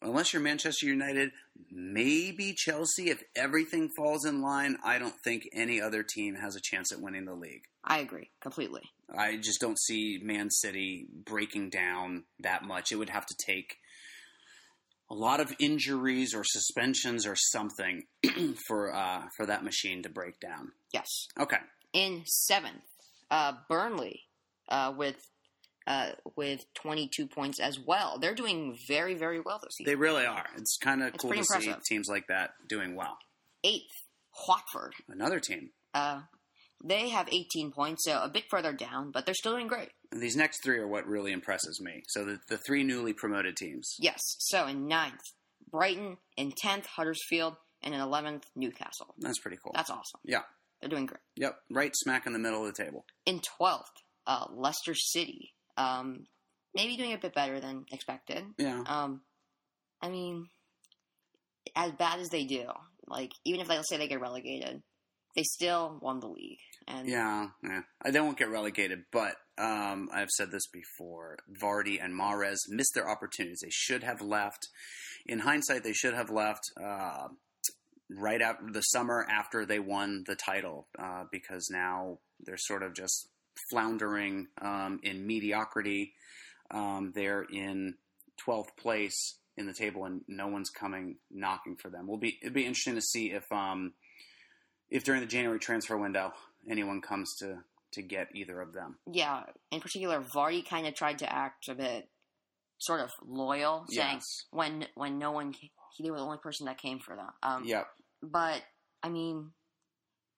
unless 0.03 0.33
you're 0.33 0.43
Manchester 0.43 0.87
United, 0.87 1.31
maybe 1.71 2.55
Chelsea. 2.57 3.11
If 3.11 3.23
everything 3.37 3.89
falls 3.97 4.25
in 4.25 4.43
line, 4.43 4.77
I 4.85 4.99
don't 4.99 5.15
think 5.25 5.49
any 5.53 5.81
other 5.81 6.03
team 6.03 6.37
has 6.37 6.57
a 6.57 6.61
chance 6.63 6.93
at 6.93 7.01
winning 7.01 7.25
the 7.25 7.35
league. 7.35 7.65
I 7.85 7.99
agree 7.99 8.31
completely. 8.41 8.83
I 9.17 9.37
just 9.37 9.61
don't 9.61 9.79
see 9.79 10.21
Man 10.23 10.51
City 10.51 11.07
breaking 11.25 11.71
down 11.71 12.25
that 12.41 12.65
much. 12.65 12.93
It 12.93 12.97
would 12.97 13.11
have 13.11 13.27
to 13.27 13.35
take 13.45 13.77
a 15.13 15.15
lot 15.15 15.41
of 15.41 15.53
injuries 15.61 16.35
or 16.35 16.43
suspensions 16.43 17.27
or 17.27 17.37
something 17.37 18.05
for 18.67 18.95
uh, 18.95 19.25
for 19.37 19.45
that 19.47 19.63
machine 19.63 20.03
to 20.03 20.09
break 20.09 20.41
down. 20.41 20.73
Yes. 20.93 21.29
Okay. 21.39 21.59
in 21.93 22.23
seventh. 22.25 22.83
Uh, 23.31 23.53
Burnley 23.69 24.21
uh, 24.69 24.93
with 24.97 25.17
uh, 25.87 26.11
with 26.37 26.65
22 26.75 27.27
points 27.27 27.61
as 27.61 27.79
well. 27.79 28.19
They're 28.19 28.35
doing 28.35 28.77
very 28.89 29.15
very 29.15 29.41
well 29.41 29.61
this 29.63 29.75
season. 29.77 29.91
They 29.91 29.97
really 29.97 30.25
are. 30.25 30.47
It's 30.57 30.79
kind 30.79 31.03
of 31.03 31.17
cool 31.19 31.31
to 31.31 31.45
pretty 31.45 31.67
see 31.67 31.75
teams 31.89 32.09
like 32.09 32.27
that 32.29 32.51
doing 32.69 32.97
well. 32.97 33.19
Eighth, 33.65 33.93
Watford. 34.49 34.95
Another 35.09 35.41
team. 35.41 35.71
Uh, 35.95 36.23
they 36.85 37.11
have 37.11 37.29
18 37.31 37.71
points, 37.71 38.05
so 38.05 38.21
a 38.23 38.29
bit 38.29 38.45
further 38.51 38.73
down, 38.73 39.13
but 39.13 39.25
they're 39.25 39.35
still 39.35 39.53
doing 39.53 39.69
great. 39.69 39.91
These 40.13 40.37
next 40.37 40.63
three 40.63 40.79
are 40.79 40.87
what 40.87 41.07
really 41.07 41.33
impresses 41.33 41.81
me. 41.81 42.03
So 42.09 42.25
the, 42.25 42.39
the 42.49 42.59
three 42.59 42.85
newly 42.85 43.13
promoted 43.13 43.57
teams. 43.57 43.95
Yes. 43.99 44.21
So 44.39 44.67
in 44.67 44.87
ninth, 44.87 45.21
Brighton. 45.71 46.19
In 46.37 46.53
tenth, 46.57 46.87
Huddersfield, 46.87 47.55
and 47.83 47.95
in 47.95 48.01
eleventh, 48.01 48.45
Newcastle. 48.55 49.15
That's 49.19 49.39
pretty 49.39 49.59
cool. 49.63 49.73
That's 49.75 49.91
awesome. 49.91 50.21
yeah. 50.25 50.43
They're 50.81 50.91
doing 50.91 51.07
great. 51.07 51.21
Yep, 51.37 51.55
right 51.71 51.93
smack 51.95 52.27
in 52.27 52.33
the 52.33 52.41
middle 52.41 52.67
of 52.67 52.75
the 52.75 52.83
table. 52.85 53.05
In 53.25 53.41
12th, 53.61 53.85
uh, 54.27 54.47
Leicester 54.53 54.95
City. 54.97 55.53
Um, 55.77 56.25
maybe 56.75 56.97
doing 56.97 57.13
a 57.13 57.19
bit 57.19 57.35
better 57.37 57.61
than 57.61 57.85
expected. 57.93 58.43
Yeah. 58.59 58.83
Um, 58.85 59.21
I 60.03 60.09
mean, 60.09 60.49
as 61.77 61.93
bad 61.93 62.19
as 62.19 62.31
they 62.31 62.45
do, 62.45 62.65
like 63.07 63.31
even 63.45 63.61
if 63.61 63.69
they 63.69 63.77
let's 63.77 63.89
say 63.89 63.97
they 63.97 64.09
get 64.09 64.21
relegated, 64.21 64.83
they 65.35 65.43
still 65.43 65.99
won 66.01 66.21
the 66.21 66.29
league. 66.29 66.59
And 66.87 67.09
Yeah, 67.09 67.49
yeah. 67.63 67.83
They 68.11 68.21
won't 68.21 68.39
get 68.39 68.51
relegated, 68.51 69.05
but 69.13 69.37
um, 69.59 70.09
I've 70.13 70.31
said 70.31 70.51
this 70.51 70.67
before. 70.67 71.39
Vardy 71.61 72.03
and 72.03 72.19
Mahrez 72.19 72.59
missed 72.69 72.95
their 72.95 73.09
opportunities. 73.09 73.61
They 73.63 73.71
should 73.71 74.03
have 74.03 74.21
left. 74.21 74.69
In 75.27 75.41
hindsight, 75.41 75.85
they 75.85 75.93
should 75.93 76.15
have 76.15 76.31
left 76.31 76.63
uh, 76.83 77.29
right 78.11 78.43
after 78.43 78.71
the 78.73 78.81
summer 78.81 79.27
after 79.31 79.65
they 79.65 79.79
won 79.79 80.25
the 80.27 80.37
title, 80.37 80.89
uh, 80.99 81.25
because 81.31 81.69
now 81.71 82.19
they're 82.41 82.57
sort 82.59 82.83
of 82.83 82.95
just 82.95 83.29
floundering 83.71 84.49
um, 84.61 85.01
in 85.03 85.27
mediocrity. 85.27 86.13
Um, 86.71 87.13
they're 87.15 87.45
in 87.45 87.95
twelfth 88.43 88.77
place 88.77 89.39
in 89.57 89.67
the 89.67 89.75
table, 89.75 90.05
and 90.05 90.23
no 90.27 90.49
one's 90.49 90.71
coming 90.71 91.17
knocking 91.31 91.77
for 91.77 91.91
them. 91.91 92.07
Will 92.07 92.19
be 92.19 92.39
it'd 92.43 92.55
be 92.55 92.67
interesting 92.67 92.97
to 92.97 93.03
see 93.03 93.31
if 93.31 93.51
um, 93.53 93.93
if 94.93 95.05
during 95.05 95.21
the 95.21 95.27
January 95.27 95.59
transfer 95.59 95.97
window 95.97 96.33
anyone 96.71 97.01
comes 97.01 97.35
to 97.41 97.59
to 97.93 98.03
get 98.03 98.29
either 98.35 98.61
of 98.61 98.73
them. 98.73 98.97
yeah, 99.11 99.43
in 99.71 99.81
particular, 99.81 100.21
Vardy 100.35 100.67
kind 100.67 100.87
of 100.87 100.95
tried 100.95 101.19
to 101.19 101.31
act 101.31 101.69
a 101.69 101.75
bit 101.75 102.09
sort 102.79 103.01
of 103.01 103.11
loyal, 103.27 103.85
saying 103.91 104.15
Yes. 104.15 104.25
when 104.51 104.87
when 104.95 105.19
no 105.19 105.33
one 105.33 105.53
he 105.53 105.71
they 106.01 106.11
were 106.11 106.17
the 106.17 106.23
only 106.25 106.39
person 106.39 106.67
that 106.67 106.79
came 106.79 106.99
for 107.01 107.15
them. 107.17 107.29
Um, 107.43 107.65
Yep. 107.65 107.87
But 108.23 108.63
I 109.03 109.09
mean, 109.11 109.53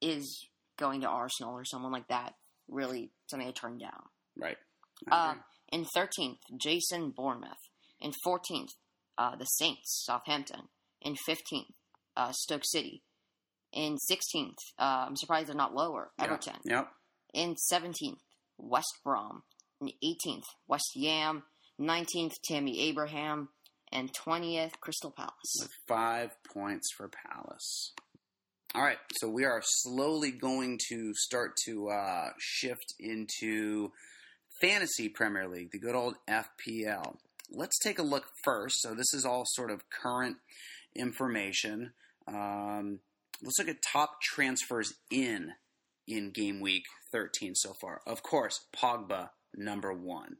is 0.00 0.46
going 0.78 1.02
to 1.02 1.08
Arsenal 1.08 1.54
or 1.54 1.64
someone 1.64 1.92
like 1.92 2.08
that 2.08 2.34
really 2.68 3.10
something 3.30 3.46
to 3.46 3.52
turn 3.52 3.78
down? 3.78 4.02
Right. 4.36 4.56
Uh, 5.10 5.34
in 5.70 5.84
13th, 5.96 6.38
Jason 6.56 7.10
Bournemouth. 7.10 7.68
In 8.00 8.12
14th, 8.26 8.70
uh, 9.18 9.36
the 9.36 9.44
Saints, 9.44 10.02
Southampton. 10.04 10.68
In 11.00 11.14
15th, 11.28 11.74
uh, 12.16 12.32
Stoke 12.32 12.64
City. 12.64 13.02
In 13.74 13.96
16th, 14.10 14.54
uh, 14.78 15.06
I'm 15.08 15.16
surprised 15.16 15.48
they're 15.48 15.56
not 15.56 15.74
lower. 15.74 16.12
Everton. 16.18 16.54
Yep. 16.64 16.88
In 17.34 17.56
17th, 17.72 18.20
West 18.56 19.00
Brom. 19.04 19.42
In 19.80 19.88
18th, 20.02 20.44
West 20.68 20.90
Ham. 21.02 21.42
19th, 21.80 22.34
Tammy 22.44 22.80
Abraham. 22.88 23.48
And 23.90 24.10
20th, 24.12 24.78
Crystal 24.80 25.10
Palace. 25.10 25.56
With 25.60 25.72
five 25.88 26.30
points 26.52 26.88
for 26.96 27.10
Palace. 27.28 27.92
All 28.76 28.82
right, 28.82 28.98
so 29.18 29.28
we 29.28 29.44
are 29.44 29.62
slowly 29.64 30.32
going 30.32 30.80
to 30.90 31.12
start 31.14 31.56
to 31.64 31.90
uh, 31.90 32.30
shift 32.38 32.94
into 32.98 33.92
fantasy 34.60 35.08
Premier 35.08 35.48
League, 35.48 35.70
the 35.70 35.78
good 35.78 35.94
old 35.94 36.16
FPL. 36.28 37.16
Let's 37.50 37.78
take 37.78 37.98
a 37.98 38.02
look 38.02 38.24
first. 38.42 38.80
So 38.80 38.94
this 38.94 39.12
is 39.14 39.24
all 39.24 39.44
sort 39.46 39.70
of 39.70 39.82
current 39.90 40.38
information. 40.96 41.92
Um, 42.26 43.00
let's 43.44 43.58
look 43.58 43.68
at 43.68 43.82
top 43.82 44.20
transfers 44.22 44.94
in 45.10 45.52
in 46.08 46.30
game 46.32 46.60
week 46.60 46.84
13 47.12 47.54
so 47.54 47.72
far. 47.80 48.00
Of 48.06 48.22
course, 48.22 48.60
Pogba 48.76 49.30
number 49.56 49.92
one 49.92 50.36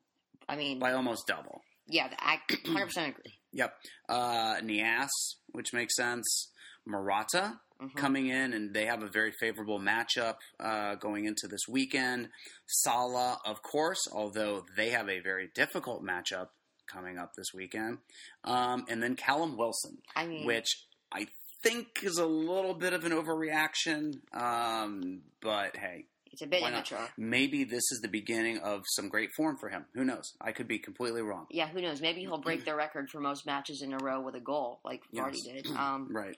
I 0.49 0.57
mean, 0.57 0.79
by 0.79 0.93
almost 0.93 1.27
double. 1.27 1.63
yeah, 1.87 2.09
I 2.19 2.39
100% 2.51 3.09
agree. 3.09 3.35
Yep. 3.53 3.75
Uh, 4.09 4.57
Niasse, 4.61 5.37
which 5.53 5.73
makes 5.73 5.95
sense. 5.97 6.51
Morata 6.87 7.61
Mhm. 7.81 7.97
coming 7.97 8.29
in, 8.29 8.53
and 8.53 8.73
they 8.73 8.87
have 8.87 9.03
a 9.03 9.09
very 9.09 9.33
favorable 9.41 9.81
matchup 9.81 10.37
uh, 10.61 10.95
going 10.95 11.25
into 11.25 11.49
this 11.49 11.67
weekend. 11.69 12.29
Salah, 12.67 13.41
of 13.45 13.63
course, 13.63 14.01
although 14.13 14.65
they 14.77 14.91
have 14.91 15.09
a 15.09 15.19
very 15.21 15.49
difficult 15.55 16.03
matchup 16.05 16.49
coming 16.87 17.19
up 17.19 17.33
this 17.35 17.49
weekend. 17.55 17.99
Um, 18.45 18.85
and 18.89 19.03
then 19.03 19.17
Callum 19.17 19.57
Wilson, 19.57 19.99
I 20.15 20.25
mean, 20.27 20.47
which 20.47 20.87
I 21.13 21.27
think 21.65 21.87
is 22.03 22.19
a 22.19 22.27
little 22.27 22.75
bit 22.75 22.93
of 22.93 23.05
an 23.05 23.13
overreaction. 23.13 24.21
Um, 24.33 25.23
but 25.41 25.77
hey, 25.77 26.05
it's 26.33 26.43
a 26.43 26.47
bit 26.47 26.63
immature. 26.63 27.09
maybe 27.17 27.65
this 27.65 27.83
is 27.93 28.01
the 28.03 28.09
beginning 28.09 28.59
of 28.59 28.83
some 28.95 29.09
great 29.09 29.31
form 29.37 29.57
for 29.59 29.69
him. 29.69 29.85
Who 29.95 30.05
knows? 30.05 30.33
I 30.41 30.53
could 30.53 30.69
be 30.69 30.79
completely 30.79 31.23
wrong. 31.23 31.47
Yeah, 31.51 31.69
who 31.69 31.81
knows? 31.81 32.01
Maybe 32.01 32.21
he'll 32.21 32.39
break 32.39 32.65
the 32.65 32.75
record 32.75 33.09
for 33.11 33.21
most 33.21 33.47
matches 33.47 33.83
in 33.83 33.93
a 33.93 33.99
row 33.99 34.21
with 34.21 34.35
a 34.35 34.41
goal, 34.41 34.81
like 34.85 35.03
Vardy 35.15 35.37
Yes. 35.45 35.63
did. 35.65 35.67
Um, 35.77 36.09
Right. 36.11 36.37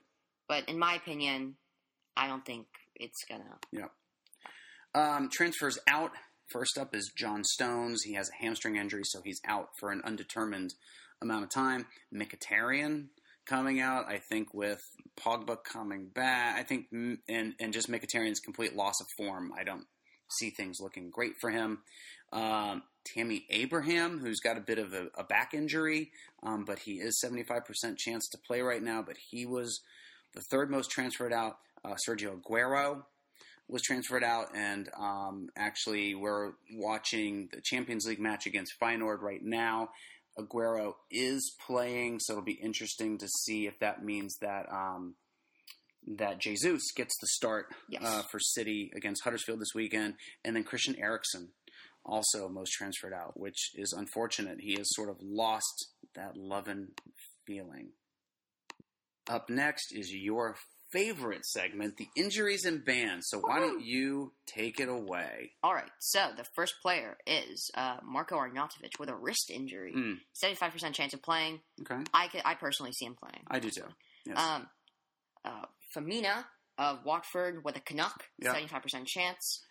but 0.48 0.68
in 0.68 0.78
my 0.78 0.94
opinion, 0.94 1.56
I 2.16 2.26
don't 2.28 2.44
think 2.44 2.66
it's 2.94 3.24
gonna. 3.28 3.58
Um, 4.94 5.28
transfers 5.30 5.78
out. 5.88 6.12
First 6.50 6.78
up 6.78 6.94
is 6.94 7.10
John 7.16 7.42
Stones. 7.44 8.02
He 8.02 8.14
has 8.14 8.30
a 8.30 8.42
hamstring 8.44 8.76
injury, 8.76 9.02
so 9.04 9.20
he's 9.24 9.40
out 9.46 9.68
for 9.80 9.90
an 9.90 10.00
undetermined 10.04 10.70
amount 11.20 11.44
of 11.44 11.50
time. 11.50 11.86
Mkhitaryan 12.14 13.08
coming 13.46 13.80
out. 13.80 14.06
I 14.08 14.18
think 14.18 14.52
with 14.52 14.82
Pogba 15.18 15.56
coming 15.64 16.08
back, 16.08 16.58
I 16.58 16.62
think, 16.62 16.86
and 16.92 17.54
and 17.58 17.72
just 17.72 17.90
Mkhitaryan's 17.90 18.40
complete 18.40 18.76
loss 18.76 19.00
of 19.00 19.06
form. 19.16 19.52
I 19.58 19.64
don't 19.64 19.86
see 20.28 20.50
things 20.50 20.78
looking 20.80 21.10
great 21.10 21.34
for 21.40 21.50
him. 21.50 21.78
Um, 22.32 22.82
Tammy 23.04 23.46
Abraham, 23.50 24.18
who's 24.18 24.40
got 24.40 24.58
a 24.58 24.60
bit 24.60 24.78
of 24.78 24.92
a, 24.92 25.08
a 25.16 25.24
back 25.24 25.54
injury, 25.54 26.10
um, 26.42 26.64
but 26.64 26.80
he 26.80 26.94
is 26.94 27.20
seventy 27.20 27.44
five 27.44 27.64
percent 27.64 27.98
chance 27.98 28.28
to 28.28 28.38
play 28.46 28.60
right 28.60 28.82
now. 28.82 29.02
But 29.02 29.16
he 29.30 29.46
was 29.46 29.80
the 30.34 30.42
third 30.50 30.70
most 30.70 30.90
transferred 30.90 31.32
out. 31.32 31.58
Uh, 31.84 31.94
Sergio 32.06 32.40
Aguero 32.40 33.04
was 33.68 33.82
transferred 33.82 34.24
out, 34.24 34.46
and 34.54 34.88
um, 34.98 35.48
actually, 35.56 36.14
we're 36.14 36.52
watching 36.74 37.48
the 37.52 37.60
Champions 37.60 38.06
League 38.06 38.20
match 38.20 38.46
against 38.46 38.78
Feyenoord 38.80 39.20
right 39.20 39.42
now. 39.42 39.90
Aguero 40.38 40.94
is 41.10 41.54
playing, 41.66 42.20
so 42.20 42.34
it'll 42.34 42.44
be 42.44 42.52
interesting 42.52 43.18
to 43.18 43.28
see 43.44 43.66
if 43.66 43.78
that 43.80 44.04
means 44.04 44.36
that 44.40 44.66
um, 44.70 45.14
that 46.06 46.38
Jesus 46.38 46.82
gets 46.94 47.14
the 47.20 47.26
start 47.28 47.66
Yes. 47.88 48.02
uh, 48.04 48.22
for 48.30 48.38
City 48.38 48.90
against 48.94 49.24
Huddersfield 49.24 49.60
this 49.60 49.74
weekend, 49.74 50.14
and 50.44 50.54
then 50.54 50.64
Christian 50.64 50.96
Eriksen 50.98 51.48
also 52.04 52.48
most 52.48 52.70
transferred 52.70 53.12
out, 53.12 53.38
which 53.38 53.70
is 53.74 53.92
unfortunate. 53.92 54.58
He 54.60 54.74
has 54.76 54.86
sort 54.94 55.08
of 55.10 55.16
lost 55.20 55.88
that 56.14 56.36
loving 56.36 56.88
feeling. 57.46 57.90
Up 59.28 59.50
next 59.50 59.92
is 59.92 60.12
your 60.12 60.56
favorite 60.92 61.44
segment, 61.44 61.96
the 61.96 62.08
injuries 62.16 62.64
and 62.64 62.84
bans. 62.84 63.26
So 63.28 63.38
why 63.38 63.58
don't 63.58 63.84
you 63.84 64.32
take 64.46 64.80
it 64.80 64.88
away? 64.88 65.52
All 65.62 65.74
right, 65.74 65.90
so 65.98 66.30
the 66.36 66.44
first 66.54 66.74
player 66.82 67.16
is 67.26 67.70
uh, 67.74 67.96
Marco 68.04 68.36
Arnautovic 68.36 68.98
with 68.98 69.08
a 69.08 69.14
wrist 69.16 69.50
injury. 69.50 69.92
Mm. 69.96 70.18
Seventy-five 70.32 70.72
percent 70.72 70.94
chance 70.94 71.12
of 71.14 71.22
playing. 71.22 71.60
Okay, 71.80 72.02
I 72.14 72.28
could, 72.28 72.42
I 72.44 72.54
personally 72.54 72.92
see 72.92 73.06
him 73.06 73.16
playing. 73.20 73.44
I 73.48 73.58
do 73.58 73.70
too. 73.70 73.82
Yes. 74.26 74.38
Um, 74.38 74.66
uh, 75.44 75.66
Femenía 75.96 76.44
of 76.78 77.04
Watford 77.04 77.64
with 77.64 77.76
a 77.76 77.80
Canuck, 77.80 78.24
seventy-five 78.42 78.82
percent 78.82 79.06
chance. 79.06 79.62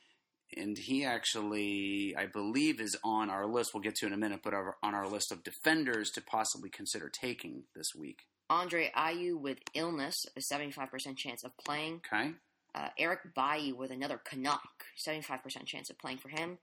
and 0.55 0.77
he 0.77 1.03
actually, 1.03 2.15
I 2.17 2.27
believe, 2.27 2.79
is 2.79 2.95
on 3.03 3.29
our 3.29 3.45
list. 3.48 3.72
We'll 3.74 3.84
get 3.84 3.95
to 3.95 4.07
in 4.07 4.13
a 4.13 4.17
minute, 4.17 4.41
but 4.43 4.53
on 4.53 4.93
our 4.93 5.07
list 5.07 5.31
of 5.31 5.43
defenders 5.43 6.12
to 6.12 6.22
possibly 6.22 6.69
consider 6.69 7.10
taking 7.10 7.63
this 7.75 7.88
week. 7.98 8.19
Andre 8.50 8.92
Ayew 8.96 9.40
with 9.40 9.60
illness, 9.74 10.16
a 10.38 10.42
seventy-five 10.42 10.90
percent 10.92 11.18
chance 11.18 11.44
of 11.44 11.52
playing. 11.58 12.02
Okay, 12.12 12.32
Uh, 12.74 12.90
Eric 12.98 13.34
Bailly 13.36 13.74
with 13.74 13.92
another 13.92 14.20
Canuck, 14.24 14.86
seventy-five 14.96 15.42
percent 15.44 15.66
chance 15.66 15.90
of 15.90 15.98
playing 15.98 16.18
for 16.20 16.30
him. 16.30 16.58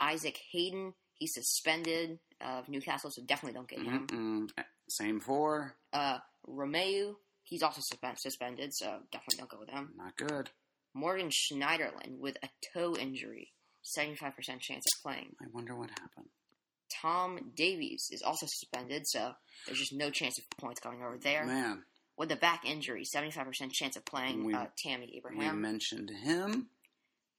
Isaac 0.00 0.38
Hayden, 0.52 0.94
he's 1.14 1.34
suspended 1.34 2.20
of 2.40 2.68
Newcastle, 2.68 3.10
so 3.10 3.22
definitely 3.22 3.54
don't 3.54 3.68
get 3.68 3.82
him. 3.82 4.06
Mm-mm. 4.06 4.64
same 4.88 5.18
for 5.20 5.74
Uh, 5.92 6.18
Romeu, 6.48 7.16
he's 7.44 7.62
also 7.62 7.80
suspend- 7.82 8.18
suspended, 8.20 8.72
so 8.74 9.00
definitely 9.10 9.38
don't 9.38 9.50
go 9.50 9.58
with 9.58 9.70
him. 9.70 9.92
not 9.96 10.16
good. 10.16 10.50
Morgan 10.94 11.30
Schneiderlin 11.30 12.18
with 12.18 12.36
a 12.44 12.48
toe 12.72 12.94
injury, 12.96 13.52
75% 13.84 14.60
chance 14.60 14.84
of 14.86 15.02
playing. 15.02 15.34
I 15.42 15.46
wonder 15.52 15.76
what 15.76 15.90
happened. 15.90 16.28
Tom 17.02 17.52
Davies 17.54 18.08
is 18.10 18.22
also 18.22 18.46
suspended, 18.48 19.02
so 19.06 19.32
there's 19.66 19.78
just 19.78 19.92
no 19.94 20.10
chance 20.10 20.38
of 20.38 20.44
points 20.58 20.80
coming 20.80 21.02
over 21.02 21.18
there. 21.18 21.44
Man, 21.44 21.84
With 22.16 22.32
a 22.32 22.36
back 22.36 22.64
injury, 22.64 23.04
75% 23.04 23.70
chance 23.72 23.96
of 23.96 24.04
playing 24.04 24.44
We- 24.44 24.54
uh, 24.54 24.66
Tammy 24.84 25.12
Abraham. 25.16 25.56
we 25.56 25.60
mentioned 25.62 26.10
him. 26.10 26.70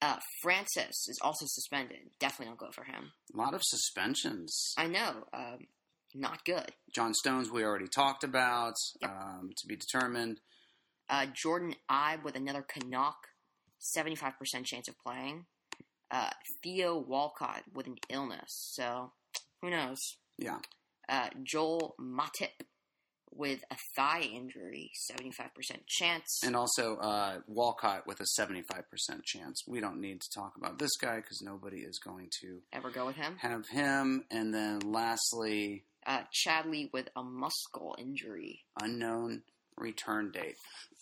Uh, 0.01 0.17
Francis 0.41 1.07
is 1.09 1.19
also 1.21 1.45
suspended. 1.47 2.11
Definitely 2.19 2.45
don't 2.45 2.57
go 2.59 2.71
for 2.71 2.85
him. 2.85 3.11
A 3.33 3.37
lot 3.37 3.53
of 3.53 3.61
suspensions. 3.63 4.73
I 4.77 4.87
know, 4.87 5.27
um, 5.33 5.67
not 6.13 6.45
good. 6.45 6.73
John 6.95 7.13
Stones, 7.13 7.49
we 7.51 7.63
already 7.65 7.87
talked 7.89 8.23
about. 8.23 8.75
Yep. 9.01 9.11
Um, 9.11 9.51
to 9.57 9.67
be 9.67 9.75
determined. 9.75 10.39
Uh, 11.09 11.25
Jordan 11.35 11.75
Ibe 11.89 12.23
with 12.23 12.35
another 12.35 12.61
Canuck, 12.61 13.17
75% 13.97 14.65
chance 14.65 14.87
of 14.87 14.97
playing. 14.99 15.45
Uh, 16.11 16.29
Theo 16.63 16.97
Walcott 16.97 17.63
with 17.73 17.85
an 17.87 17.97
illness, 18.09 18.47
so 18.73 19.11
who 19.61 19.69
knows? 19.69 19.97
Yeah. 20.37 20.59
Uh, 21.07 21.29
Joel 21.43 21.95
Matip 21.99 22.49
with 23.31 23.61
a 23.71 23.75
thigh 23.95 24.21
injury, 24.21 24.91
75% 25.11 25.49
chance. 25.87 26.39
And 26.43 26.55
also 26.55 26.97
uh, 26.97 27.39
Walcott 27.47 28.07
with 28.07 28.19
a 28.21 28.25
75% 28.41 28.83
chance. 29.23 29.63
We 29.67 29.79
don't 29.79 30.01
need 30.01 30.21
to 30.21 30.29
talk 30.33 30.53
about 30.57 30.79
this 30.79 30.95
guy 30.97 31.17
because 31.17 31.41
nobody 31.41 31.79
is 31.81 31.99
going 31.99 32.29
to 32.41 32.61
Ever 32.73 32.89
go 32.89 33.05
with 33.05 33.15
him? 33.15 33.35
have 33.39 33.67
him. 33.69 34.25
And 34.31 34.53
then 34.53 34.79
lastly, 34.79 35.83
Uh, 36.05 36.23
Chadli 36.33 36.89
with 36.91 37.09
a 37.15 37.23
muscle 37.23 37.95
injury. 37.99 38.65
unknown 38.81 39.43
return 39.79 40.31
date. 40.31 40.55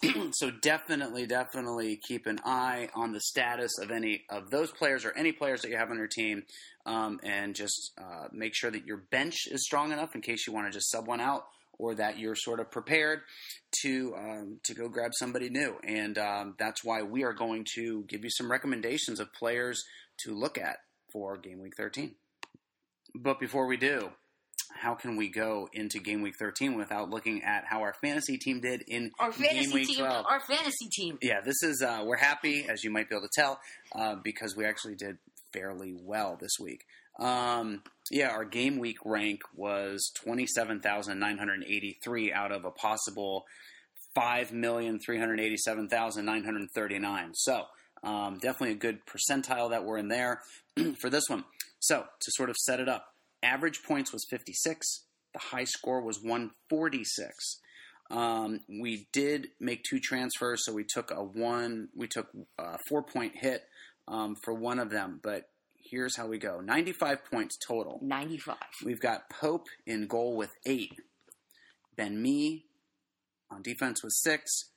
so 0.33 0.51
definitely, 0.51 1.25
definitely 1.25 1.99
keep 2.07 2.27
an 2.27 2.39
eye 2.45 2.89
on 2.93 3.13
the 3.13 3.19
status 3.19 3.71
of 3.81 3.89
any 3.89 4.23
of 4.29 4.51
those 4.51 4.71
players 4.71 5.05
or 5.05 5.11
any 5.17 5.31
players 5.31 5.61
that 5.61 5.69
you 5.69 5.77
have 5.77 5.89
on 5.89 5.97
your 5.97 6.07
team, 6.07 6.43
um, 6.85 7.19
and 7.23 7.55
just 7.55 7.91
uh, 7.99 8.27
make 8.31 8.53
sure 8.55 8.69
that 8.69 8.85
your 8.85 8.97
bench 8.97 9.47
is 9.47 9.63
strong 9.65 9.91
enough 9.91 10.13
in 10.13 10.21
case 10.21 10.45
you 10.45 10.53
want 10.53 10.67
to 10.67 10.71
just 10.71 10.91
sub 10.91 11.07
one 11.07 11.19
out, 11.19 11.45
or 11.79 11.95
that 11.95 12.19
you're 12.19 12.35
sort 12.35 12.59
of 12.59 12.69
prepared 12.69 13.21
to 13.81 14.13
um, 14.15 14.59
to 14.63 14.73
go 14.75 14.87
grab 14.87 15.11
somebody 15.13 15.49
new. 15.49 15.75
And 15.83 16.17
um, 16.17 16.55
that's 16.59 16.83
why 16.83 17.01
we 17.01 17.23
are 17.23 17.33
going 17.33 17.65
to 17.75 18.03
give 18.07 18.23
you 18.23 18.29
some 18.29 18.51
recommendations 18.51 19.19
of 19.19 19.33
players 19.33 19.83
to 20.25 20.35
look 20.35 20.57
at 20.57 20.77
for 21.11 21.37
Game 21.37 21.59
Week 21.59 21.73
13. 21.75 22.15
But 23.15 23.39
before 23.39 23.65
we 23.65 23.77
do, 23.77 24.11
how 24.77 24.95
can 24.95 25.15
we 25.17 25.29
go 25.29 25.67
into 25.73 25.99
game 25.99 26.21
week 26.21 26.35
13 26.39 26.75
without 26.77 27.09
looking 27.09 27.43
at 27.43 27.65
how 27.65 27.81
our 27.81 27.93
fantasy 28.01 28.37
team 28.37 28.61
did 28.61 28.83
in 28.87 29.11
Our 29.19 29.31
game 29.31 29.49
fantasy 29.49 29.73
week 29.73 29.87
team. 29.87 29.97
12? 30.05 30.25
Our 30.29 30.39
fantasy 30.41 30.87
team. 30.91 31.17
yeah, 31.21 31.41
this 31.41 31.61
is 31.63 31.81
uh, 31.81 32.03
we're 32.05 32.17
happy 32.17 32.65
as 32.69 32.83
you 32.83 32.91
might 32.91 33.09
be 33.09 33.15
able 33.15 33.27
to 33.27 33.41
tell 33.41 33.59
uh, 33.95 34.15
because 34.23 34.55
we 34.55 34.65
actually 34.65 34.95
did 34.95 35.17
fairly 35.53 35.93
well 35.99 36.37
this 36.39 36.51
week. 36.59 36.85
Um, 37.19 37.81
yeah, 38.11 38.29
our 38.29 38.45
game 38.45 38.77
week 38.77 38.97
rank 39.03 39.41
was 39.55 40.11
twenty 40.15 40.45
seven 40.45 40.79
thousand 40.81 41.19
nine 41.19 41.37
hundred 41.39 41.63
eighty 41.63 41.97
three 42.03 42.31
out 42.31 42.51
of 42.51 42.63
a 42.63 42.69
possible 42.71 43.45
five 44.13 44.51
million 44.53 44.99
three 44.99 45.17
hundred 45.17 45.39
eighty 45.39 45.57
seven 45.57 45.89
thousand 45.89 46.25
nine 46.25 46.43
hundred 46.43 46.69
thirty 46.75 46.99
nine. 46.99 47.31
So 47.33 47.63
um, 48.03 48.37
definitely 48.37 48.73
a 48.73 48.75
good 48.75 48.99
percentile 49.05 49.71
that 49.71 49.83
we're 49.83 49.97
in 49.97 50.09
there 50.09 50.41
for 51.01 51.09
this 51.09 51.23
one. 51.27 51.43
So 51.79 52.01
to 52.01 52.31
sort 52.35 52.49
of 52.51 52.55
set 52.57 52.79
it 52.79 52.87
up, 52.87 53.05
average 53.43 53.83
points 53.83 54.11
was 54.11 54.25
fifty 54.29 54.53
six. 54.53 55.05
The 55.33 55.39
high 55.39 55.65
score 55.65 56.01
was 56.01 56.19
one 56.21 56.51
forty 56.69 57.03
six. 57.03 57.59
Um, 58.09 58.61
we 58.69 59.07
did 59.11 59.49
make 59.59 59.83
two 59.83 59.99
transfers, 59.99 60.63
so 60.65 60.73
we 60.73 60.85
took 60.85 61.11
a 61.11 61.21
one, 61.21 61.89
we 61.95 62.07
took 62.07 62.29
a 62.57 62.77
four 62.87 63.03
point 63.03 63.33
hit 63.35 63.63
um, 64.07 64.35
for 64.35 64.53
one 64.53 64.79
of 64.79 64.89
them. 64.89 65.19
But 65.21 65.49
here's 65.75 66.15
how 66.15 66.27
we 66.27 66.37
go: 66.37 66.61
ninety-five 66.61 67.25
points 67.29 67.57
total. 67.57 67.99
95. 68.01 68.55
We've 68.85 69.01
got 69.01 69.29
Pope 69.29 69.67
in 69.85 70.07
goal 70.07 70.37
with 70.37 70.51
eight, 70.65 70.93
Ben 71.95 72.21
Mee 72.21 72.65
on 73.51 73.61
defense 73.61 74.03
with 74.03 74.13
six, 74.13 74.71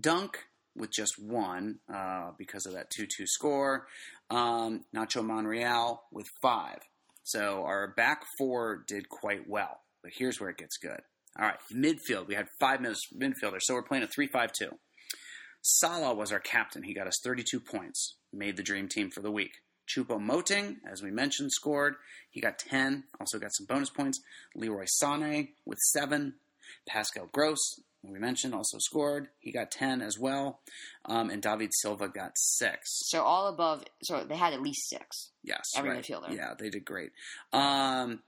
Dunk 0.00 0.38
with 0.76 0.90
just 0.90 1.14
one 1.22 1.78
uh, 1.92 2.32
because 2.36 2.66
of 2.66 2.72
that 2.72 2.90
two-two 2.90 3.26
score, 3.26 3.86
um, 4.30 4.84
Nacho 4.94 5.24
Monreal 5.24 6.02
with 6.10 6.26
five. 6.42 6.80
So 7.24 7.64
our 7.64 7.88
back 7.88 8.22
four 8.38 8.84
did 8.86 9.08
quite 9.08 9.48
well. 9.48 9.80
But 10.02 10.12
here's 10.16 10.40
where 10.40 10.50
it 10.50 10.58
gets 10.58 10.76
good. 10.76 11.00
All 11.38 11.46
right, 11.46 11.58
midfield. 11.72 12.28
We 12.28 12.34
had 12.34 12.46
five 12.60 12.80
minutes 12.80 13.08
midfielders, 13.12 13.62
so 13.62 13.74
we're 13.74 13.82
playing 13.82 14.04
a 14.04 14.08
three-five-two. 14.08 14.70
Salah 15.62 16.14
was 16.14 16.30
our 16.30 16.38
captain. 16.38 16.84
He 16.84 16.94
got 16.94 17.08
us 17.08 17.18
32 17.24 17.58
points, 17.58 18.16
made 18.32 18.56
the 18.56 18.62
dream 18.62 18.86
team 18.86 19.10
for 19.10 19.20
the 19.20 19.32
week. 19.32 19.52
Choupo-Moting, 19.88 20.76
as 20.90 21.02
we 21.02 21.10
mentioned, 21.10 21.52
scored. 21.52 21.96
He 22.30 22.40
got 22.40 22.58
10, 22.58 23.04
also 23.18 23.38
got 23.38 23.54
some 23.54 23.66
bonus 23.66 23.90
points. 23.90 24.20
Leroy 24.54 24.84
Sané 25.02 25.48
with 25.64 25.78
7. 25.78 26.34
Pascal 26.88 27.28
Gross, 27.32 27.80
we 28.12 28.18
mentioned, 28.18 28.54
also 28.54 28.78
scored. 28.78 29.28
He 29.40 29.52
got 29.52 29.70
10 29.70 30.02
as 30.02 30.18
well. 30.18 30.60
Um, 31.06 31.30
and 31.30 31.40
David 31.42 31.70
Silva 31.72 32.08
got 32.08 32.32
6. 32.36 32.78
So 33.08 33.22
all 33.22 33.48
above. 33.48 33.84
So 34.02 34.24
they 34.24 34.36
had 34.36 34.52
at 34.52 34.60
least 34.60 34.88
six. 34.88 35.30
Yes, 35.42 35.62
Every 35.76 35.90
right. 35.90 36.02
midfielder. 36.02 36.34
Yeah, 36.34 36.54
they 36.58 36.70
did 36.70 36.84
great. 36.84 37.12
Um, 37.52 38.20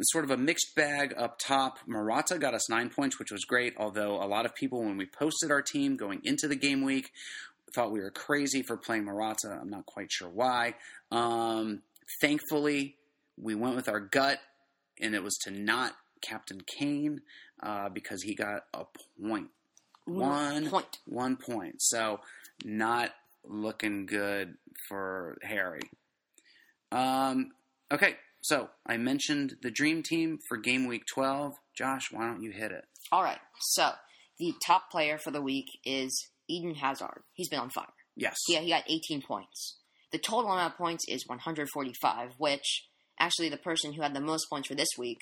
sort 0.00 0.24
of 0.24 0.30
a 0.30 0.36
mixed 0.36 0.74
bag 0.74 1.14
up 1.16 1.38
top. 1.38 1.78
Morata 1.86 2.38
got 2.38 2.54
us 2.54 2.68
nine 2.70 2.90
points, 2.90 3.18
which 3.18 3.30
was 3.30 3.44
great. 3.44 3.74
Although 3.76 4.22
a 4.22 4.26
lot 4.26 4.46
of 4.46 4.54
people, 4.54 4.82
when 4.82 4.96
we 4.96 5.06
posted 5.06 5.50
our 5.50 5.62
team 5.62 5.96
going 5.96 6.20
into 6.24 6.48
the 6.48 6.56
game 6.56 6.82
week, 6.82 7.10
thought 7.74 7.92
we 7.92 8.00
were 8.00 8.10
crazy 8.10 8.62
for 8.62 8.76
playing 8.76 9.04
Morata. 9.04 9.58
I'm 9.60 9.70
not 9.70 9.86
quite 9.86 10.10
sure 10.10 10.28
why. 10.28 10.74
Um, 11.10 11.82
thankfully, 12.20 12.96
we 13.38 13.54
went 13.54 13.76
with 13.76 13.88
our 13.88 14.00
gut, 14.00 14.38
and 15.00 15.14
it 15.14 15.22
was 15.22 15.36
to 15.44 15.50
not 15.50 15.94
Captain 16.20 16.60
Kane 16.60 17.20
uh, 17.62 17.88
because 17.88 18.22
he 18.22 18.34
got 18.34 18.64
a 18.74 18.84
point. 19.22 19.48
One 20.06 20.68
point. 20.68 20.98
one 21.06 21.36
point. 21.36 21.76
So 21.78 22.20
not 22.64 23.10
looking 23.44 24.06
good 24.06 24.54
for 24.88 25.38
Harry. 25.42 25.82
Um, 26.92 27.52
okay, 27.92 28.16
so 28.42 28.70
I 28.86 28.96
mentioned 28.96 29.56
the 29.62 29.70
dream 29.70 30.02
team 30.02 30.38
for 30.48 30.56
game 30.56 30.86
week 30.86 31.02
12. 31.12 31.54
Josh, 31.76 32.10
why 32.10 32.26
don't 32.26 32.42
you 32.42 32.50
hit 32.50 32.72
it? 32.72 32.84
All 33.12 33.22
right. 33.22 33.38
So 33.60 33.90
the 34.38 34.54
top 34.64 34.90
player 34.90 35.18
for 35.18 35.30
the 35.30 35.42
week 35.42 35.66
is 35.84 36.28
Eden 36.48 36.74
Hazard. 36.74 37.22
He's 37.34 37.48
been 37.48 37.60
on 37.60 37.70
fire. 37.70 37.86
Yes. 38.16 38.36
Yeah, 38.48 38.60
he 38.60 38.70
got 38.70 38.84
18 38.88 39.22
points. 39.22 39.78
The 40.12 40.18
total 40.18 40.50
amount 40.50 40.72
of 40.72 40.78
points 40.78 41.04
is 41.08 41.26
145, 41.26 42.32
which 42.38 42.88
actually 43.18 43.48
the 43.48 43.56
person 43.56 43.92
who 43.92 44.02
had 44.02 44.14
the 44.14 44.20
most 44.20 44.46
points 44.50 44.68
for 44.68 44.74
this 44.74 44.88
week 44.98 45.20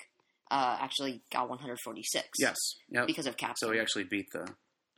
uh, 0.51 0.77
actually 0.81 1.21
got 1.31 1.49
146. 1.49 2.27
Yes. 2.39 2.55
Yep. 2.89 3.07
Because 3.07 3.27
of 3.27 3.37
captain. 3.37 3.55
So 3.67 3.71
he 3.71 3.79
actually 3.79 4.05
beat 4.05 4.27
the 4.33 4.47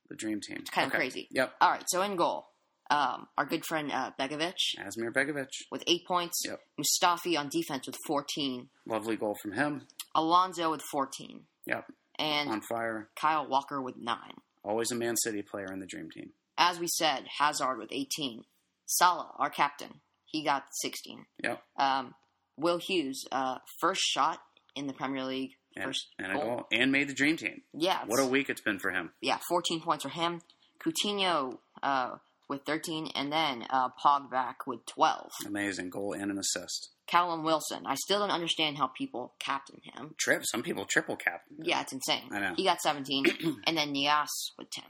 the 0.10 0.16
dream 0.16 0.42
team. 0.42 0.58
It's 0.60 0.70
kinda 0.70 0.94
crazy. 0.94 1.28
Yep. 1.32 1.54
All 1.62 1.70
right. 1.72 1.84
So 1.88 2.02
in 2.02 2.16
goal, 2.18 2.48
um, 2.90 3.28
our 3.38 3.46
good 3.46 3.66
friend 3.66 3.92
uh, 3.92 4.12
Begovic 4.20 4.56
Asmir 4.80 5.12
Begovic. 5.14 5.48
with 5.72 5.84
eight 5.88 6.06
points. 6.06 6.42
Yep. 6.46 6.60
Mustafi 6.80 7.38
on 7.40 7.48
defense 7.50 7.88
with 7.88 7.96
14. 8.08 8.70
Lovely 8.86 9.16
goal 9.16 9.36
from 9.42 9.54
him. 9.54 9.88
Alonso 10.14 10.72
with 10.72 10.82
14. 10.92 11.42
Yep. 11.68 11.86
And 12.20 12.50
On 12.50 12.62
fire. 12.62 13.10
Kyle 13.16 13.48
Walker 13.48 13.82
with 13.82 13.96
nine. 13.98 14.34
Always 14.64 14.92
a 14.92 14.96
Man 14.96 15.16
City 15.16 15.42
player 15.42 15.72
in 15.72 15.80
the 15.80 15.86
dream 15.88 16.10
team. 16.12 16.32
As 16.58 16.78
we 16.80 16.88
said, 16.88 17.24
Hazard 17.40 17.78
with 17.78 17.90
18. 17.92 18.44
Salah, 18.86 19.32
our 19.40 19.50
captain, 19.50 20.02
he 20.26 20.44
got 20.44 20.66
16. 20.82 21.26
Yep. 21.42 21.64
Um, 21.78 22.14
Will 22.58 22.78
Hughes, 22.78 23.24
uh, 23.32 23.60
first 23.80 24.02
shot 24.02 24.40
in 24.76 24.88
the 24.88 24.94
Premier 24.94 25.24
League. 25.24 25.52
And, 25.76 25.86
First 25.86 26.08
and 26.20 26.32
a 26.32 26.36
goal. 26.36 26.44
goal. 26.44 26.68
And 26.72 26.92
made 26.92 27.08
the 27.08 27.14
dream 27.14 27.38
team. 27.38 27.62
Yeah. 27.74 28.00
What 28.06 28.20
a 28.20 28.26
week 28.26 28.50
it's 28.50 28.62
been 28.62 28.80
for 28.80 28.92
him. 28.92 29.12
Yeah, 29.22 29.38
14 29.48 29.82
points 29.82 30.04
for 30.04 30.10
him. 30.10 30.42
Coutinho 30.84 31.60
uh, 31.82 32.16
with 32.50 32.64
13, 32.66 33.12
and 33.16 33.32
then 33.32 33.66
uh, 33.70 33.88
Pogback 34.04 34.56
with 34.68 34.86
12. 34.88 35.30
Amazing 35.46 35.90
goal 35.90 36.12
and 36.14 36.30
an 36.32 36.38
assist. 36.38 36.90
Callum 37.08 37.44
Wilson. 37.44 37.84
I 37.86 37.96
still 37.96 38.20
don't 38.20 38.32
understand 38.32 38.78
how 38.78 38.88
people 38.88 39.34
captain 39.40 39.80
him. 39.84 40.16
Trip. 40.18 40.44
Some 40.46 40.62
people 40.64 40.86
triple 40.86 41.16
captain. 41.16 41.58
him. 41.58 41.66
Yeah, 41.66 41.82
it's 41.82 41.94
insane. 41.94 42.24
I 42.32 42.40
know. 42.40 42.54
He 42.58 42.64
got 42.66 42.82
17, 42.82 43.26
and 43.68 43.78
then 43.78 43.94
Niasse 43.94 44.52
with 44.58 44.70
10. 44.72 44.84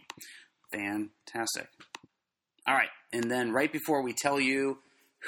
Fantastic. 0.71 1.67
All 2.67 2.73
right. 2.75 2.89
And 3.13 3.29
then 3.29 3.51
right 3.51 3.71
before 3.71 4.01
we 4.03 4.13
tell 4.13 4.39
you 4.39 4.79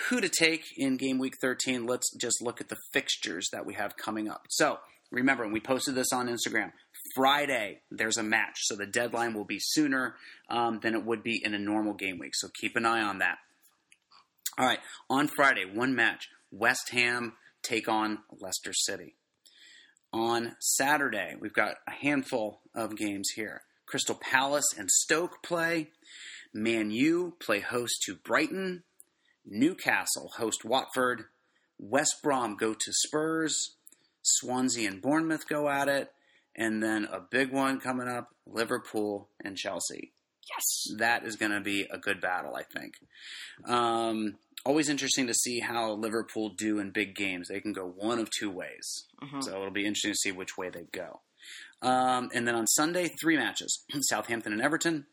who 0.09 0.21
to 0.21 0.29
take 0.29 0.65
in 0.77 0.97
game 0.97 1.19
week 1.19 1.35
13, 1.41 1.85
let's 1.85 2.11
just 2.15 2.41
look 2.41 2.59
at 2.59 2.69
the 2.69 2.77
fixtures 2.91 3.49
that 3.51 3.65
we 3.65 3.75
have 3.75 3.97
coming 3.97 4.29
up. 4.29 4.47
So 4.49 4.79
remember, 5.11 5.47
we 5.47 5.59
posted 5.59 5.95
this 5.95 6.11
on 6.11 6.27
Instagram. 6.27 6.71
Friday, 7.15 7.81
there's 7.91 8.17
a 8.17 8.23
match. 8.23 8.57
So 8.61 8.75
the 8.75 8.85
deadline 8.85 9.33
will 9.33 9.45
be 9.45 9.59
sooner 9.59 10.15
um, 10.49 10.79
than 10.81 10.95
it 10.95 11.05
would 11.05 11.23
be 11.23 11.41
in 11.43 11.53
a 11.53 11.59
normal 11.59 11.93
game 11.93 12.17
week. 12.17 12.35
So 12.35 12.47
keep 12.59 12.75
an 12.75 12.85
eye 12.85 13.01
on 13.01 13.19
that. 13.19 13.37
All 14.57 14.65
right. 14.65 14.79
On 15.09 15.27
Friday, 15.27 15.65
one 15.65 15.95
match 15.95 16.29
West 16.51 16.89
Ham 16.91 17.33
take 17.61 17.87
on 17.87 18.19
Leicester 18.39 18.73
City. 18.73 19.15
On 20.11 20.55
Saturday, 20.59 21.35
we've 21.39 21.53
got 21.53 21.75
a 21.87 21.91
handful 21.91 22.61
of 22.75 22.95
games 22.95 23.29
here. 23.35 23.63
Crystal 23.87 24.15
Palace 24.15 24.73
and 24.77 24.89
Stoke 24.89 25.41
play. 25.43 25.89
Man 26.53 26.91
U 26.91 27.35
play 27.39 27.59
host 27.61 28.03
to 28.05 28.15
Brighton. 28.15 28.83
Newcastle 29.45 30.31
host 30.37 30.63
Watford. 30.65 31.25
West 31.79 32.15
Brom 32.23 32.55
go 32.55 32.73
to 32.73 32.91
Spurs. 32.93 33.75
Swansea 34.21 34.89
and 34.89 35.01
Bournemouth 35.01 35.47
go 35.47 35.69
at 35.69 35.87
it. 35.89 36.11
And 36.55 36.81
then 36.83 37.05
a 37.11 37.19
big 37.19 37.51
one 37.51 37.79
coming 37.79 38.07
up 38.07 38.29
Liverpool 38.45 39.29
and 39.43 39.57
Chelsea. 39.57 40.11
Yes. 40.55 40.97
That 40.99 41.25
is 41.25 41.35
going 41.35 41.51
to 41.51 41.61
be 41.61 41.87
a 41.91 41.97
good 41.97 42.21
battle, 42.21 42.55
I 42.55 42.63
think. 42.63 42.93
Um, 43.65 44.35
always 44.65 44.89
interesting 44.89 45.27
to 45.27 45.33
see 45.33 45.59
how 45.61 45.93
Liverpool 45.93 46.49
do 46.49 46.79
in 46.79 46.91
big 46.91 47.15
games. 47.15 47.47
They 47.47 47.59
can 47.59 47.73
go 47.73 47.85
one 47.85 48.19
of 48.19 48.29
two 48.29 48.51
ways. 48.51 49.05
Mhm. 49.21 49.43
So 49.43 49.51
it'll 49.55 49.71
be 49.71 49.85
interesting 49.85 50.11
to 50.11 50.17
see 50.17 50.31
which 50.31 50.57
way 50.57 50.69
they 50.69 50.85
go. 50.91 51.21
Um, 51.81 52.29
and 52.33 52.47
then 52.47 52.55
on 52.55 52.67
Sunday, 52.67 53.09
three 53.21 53.35
matches 53.37 53.83
Southampton 54.01 54.53
and 54.53 54.61
Everton, 54.61 55.05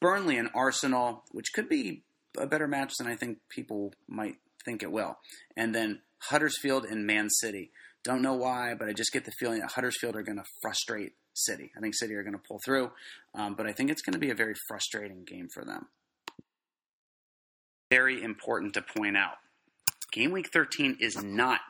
Burnley 0.00 0.38
and 0.38 0.48
Arsenal, 0.54 1.24
which 1.32 1.52
could 1.52 1.68
be 1.68 2.02
a 2.38 2.46
better 2.46 2.66
match 2.66 2.94
than 2.98 3.06
I 3.06 3.16
think 3.16 3.38
people 3.48 3.92
might 4.08 4.36
think 4.64 4.82
it 4.82 4.90
will. 4.90 5.18
And 5.56 5.74
then 5.74 6.00
Huddersfield 6.18 6.84
and 6.84 7.06
Man 7.06 7.28
City. 7.30 7.70
Don't 8.04 8.22
know 8.22 8.34
why, 8.34 8.74
but 8.74 8.88
I 8.88 8.92
just 8.92 9.12
get 9.12 9.24
the 9.24 9.32
feeling 9.32 9.60
that 9.60 9.72
Huddersfield 9.72 10.16
are 10.16 10.22
going 10.22 10.38
to 10.38 10.44
frustrate 10.62 11.12
City. 11.34 11.70
I 11.76 11.80
think 11.80 11.94
City 11.94 12.14
are 12.14 12.22
going 12.22 12.34
to 12.34 12.42
pull 12.46 12.60
through, 12.64 12.90
um, 13.34 13.54
but 13.54 13.66
I 13.66 13.72
think 13.72 13.90
it's 13.90 14.02
going 14.02 14.14
to 14.14 14.18
be 14.18 14.30
a 14.30 14.34
very 14.34 14.54
frustrating 14.68 15.24
game 15.24 15.48
for 15.52 15.64
them. 15.64 15.86
Very 17.90 18.22
important 18.22 18.74
to 18.74 18.82
point 18.82 19.16
out 19.16 19.36
game 20.12 20.32
week 20.32 20.50
13 20.52 20.98
is 21.00 21.22
not 21.22 21.60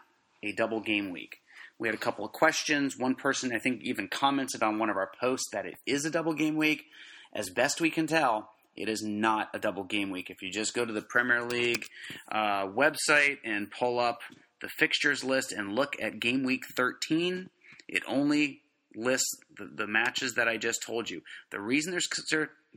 a 0.43 0.53
double 0.53 0.81
game 0.81 1.11
week. 1.11 1.39
We 1.79 1.89
had 1.89 1.95
a 1.95 1.99
couple 1.99 2.25
of 2.25 2.33
questions. 2.33 2.99
One 2.99 3.15
person, 3.15 3.53
I 3.53 3.59
think, 3.59 3.83
even 3.83 4.09
commented 4.09 4.63
on 4.63 4.79
one 4.79 4.91
of 4.91 4.97
our 4.97 5.11
posts 5.21 5.49
that 5.53 5.67
it 5.67 5.77
is 5.87 6.05
a 6.05 6.11
double 6.11 6.35
game 6.35 6.57
week. 6.57 6.85
As 7.33 7.51
best 7.51 7.81
we 7.81 7.91
can 7.91 8.07
tell, 8.07 8.51
it 8.79 8.89
is 8.89 9.03
not 9.03 9.51
a 9.53 9.59
double 9.59 9.85
game 9.85 10.11
week. 10.11 10.31
If 10.31 10.41
you 10.41 10.51
just 10.51 10.75
go 10.75 10.85
to 10.85 10.93
the 10.93 11.03
Premier 11.03 11.43
League 11.43 11.85
uh, 12.31 12.67
website 12.67 13.39
and 13.45 13.71
pull 13.71 13.99
up 13.99 14.21
the 14.61 14.69
fixtures 14.69 15.25
list 15.25 15.53
and 15.53 15.75
look 15.75 15.97
at 16.01 16.21
game 16.21 16.45
week 16.45 16.65
13, 16.77 17.51
it 17.89 18.03
only 18.07 18.63
lists 18.95 19.37
the, 19.57 19.71
the 19.75 19.87
matches 19.87 20.35
that 20.35 20.49
I 20.49 20.57
just 20.57 20.83
told 20.87 21.11
you. 21.11 21.23
The 21.51 21.61
reason 21.61 21.91
there's 21.91 22.09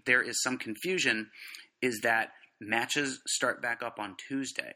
there 0.05 0.21
is 0.21 0.41
some 0.41 0.57
confusion 0.57 1.29
is 1.81 1.99
that 2.01 2.31
matches 2.59 3.19
start 3.27 3.61
back 3.61 3.83
up 3.83 3.99
on 3.99 4.15
Tuesday, 4.27 4.73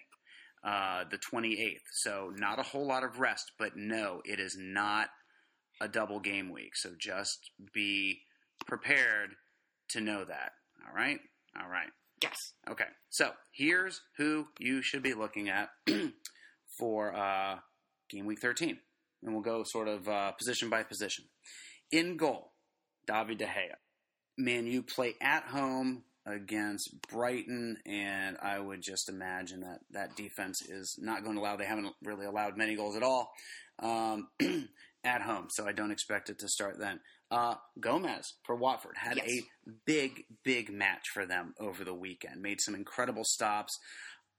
uh, 0.64 1.06
the 1.10 1.18
28th. 1.18 1.82
So 1.92 2.32
not 2.36 2.60
a 2.60 2.64
whole 2.64 2.88
lot 2.88 3.04
of 3.04 3.20
rest, 3.20 3.52
but 3.58 3.76
no, 3.76 4.22
it 4.26 4.40
is 4.40 4.56
not 4.60 5.10
a 5.82 5.88
double 5.88 6.20
game 6.20 6.52
week. 6.52 6.76
So 6.76 6.92
just 7.00 7.52
be 7.74 8.20
prepared 8.66 9.32
to 9.90 10.02
know 10.02 10.26
that. 10.26 10.54
All 10.88 10.96
right? 10.96 11.20
All 11.60 11.70
right. 11.70 11.90
Yes. 12.22 12.54
Okay. 12.70 12.86
So 13.10 13.32
here's 13.52 14.02
who 14.18 14.48
you 14.60 14.82
should 14.82 15.04
be 15.04 15.14
looking 15.14 15.50
at 15.50 15.70
for 16.78 17.16
uh, 17.16 17.58
game 18.10 18.26
week 18.26 18.40
13. 18.42 18.78
And 19.24 19.34
we'll 19.34 19.44
go 19.44 19.64
sort 19.66 19.88
of 19.88 20.08
uh, 20.08 20.32
position 20.34 20.70
by 20.70 20.84
position. 20.84 21.26
In 21.92 22.18
goal, 22.18 22.52
David 23.08 23.38
De 23.40 23.46
Gea. 23.46 23.76
Man, 24.38 24.68
you 24.68 24.84
play 24.84 25.16
at 25.22 25.44
home 25.44 26.04
against 26.26 26.90
Brighton, 27.10 27.78
and 27.86 28.38
I 28.42 28.60
would 28.60 28.82
just 28.82 29.10
imagine 29.10 29.62
that 29.62 29.80
that 29.92 30.16
defense 30.16 30.62
is 30.62 30.98
not 31.00 31.24
going 31.24 31.36
to 31.36 31.42
allow. 31.42 31.56
They 31.56 31.66
haven't 31.66 31.94
really 32.04 32.26
allowed 32.26 32.58
many 32.58 32.76
goals 32.76 32.96
at 32.96 33.04
all 33.04 33.32
um, 33.80 34.28
at 35.04 35.22
home, 35.22 35.48
so 35.50 35.68
I 35.68 35.72
don't 35.72 35.92
expect 35.92 36.30
it 36.30 36.40
to 36.40 36.50
start 36.50 36.80
then. 36.80 37.00
Uh, 37.36 37.56
Gomes 37.80 38.34
for 38.46 38.56
Watford 38.56 38.96
had 38.98 39.18
Yes. 39.18 39.28
a 39.30 39.70
big, 39.86 40.26
big 40.44 40.70
match 40.72 41.04
for 41.14 41.26
them 41.26 41.54
over 41.60 41.84
the 41.84 41.94
weekend. 41.94 42.42
Made 42.42 42.62
some 42.62 42.76
incredible 42.76 43.24
stops. 43.26 43.78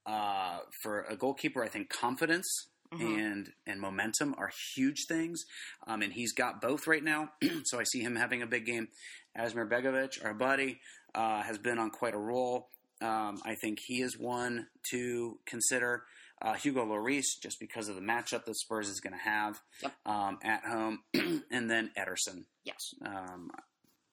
Uh, 0.06 0.60
for 0.82 1.02
a 1.02 1.16
goalkeeper, 1.16 1.62
I 1.64 1.68
think 1.68 1.90
confidence 1.90 2.46
Mhm. 2.92 3.18
and 3.18 3.52
and 3.66 3.80
momentum 3.80 4.34
are 4.38 4.50
huge 4.74 5.04
things, 5.08 5.44
um, 5.88 6.00
and 6.02 6.12
he's 6.12 6.32
got 6.32 6.60
both 6.60 6.86
right 6.86 7.02
now. 7.02 7.32
so 7.64 7.80
I 7.80 7.84
see 7.84 8.00
him 8.00 8.14
having 8.16 8.40
a 8.40 8.46
big 8.46 8.64
game. 8.64 8.88
Asmir 9.36 9.68
Begovic, 9.68 10.24
our 10.24 10.32
buddy, 10.32 10.80
uh, 11.14 11.42
has 11.42 11.58
been 11.58 11.78
on 11.78 11.90
quite 11.90 12.14
a 12.14 12.18
roll. 12.18 12.70
Um, 13.02 13.42
I 13.44 13.56
think 13.56 13.80
he 13.80 14.00
is 14.00 14.16
one 14.16 14.68
to 14.90 15.38
consider. 15.44 16.06
Uh, 16.42 16.52
Hugo 16.54 16.84
Lloris, 16.84 17.24
just 17.42 17.58
because 17.58 17.88
of 17.88 17.94
the 17.94 18.02
matchup 18.02 18.44
that 18.44 18.56
Spurs 18.58 18.88
is 18.88 19.00
going 19.00 19.14
to 19.14 19.18
have 19.18 19.60
Yep. 19.82 19.92
um, 20.04 20.38
at 20.42 20.64
home, 20.64 20.98
and 21.50 21.70
then 21.70 21.90
Ederson. 21.98 22.44
Yes. 22.64 22.92
Um, 23.04 23.50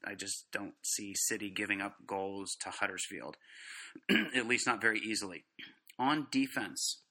I 0.05 0.15
just 0.15 0.45
don't 0.51 0.73
see 0.81 1.13
City 1.15 1.49
giving 1.49 1.81
up 1.81 1.95
goals 2.07 2.55
to 2.62 2.69
Huddersfield, 2.69 3.36
at 4.36 4.47
least 4.47 4.65
not 4.67 4.81
very 4.81 4.99
easily. 4.99 5.43
On 5.99 6.27
defense, 6.31 7.01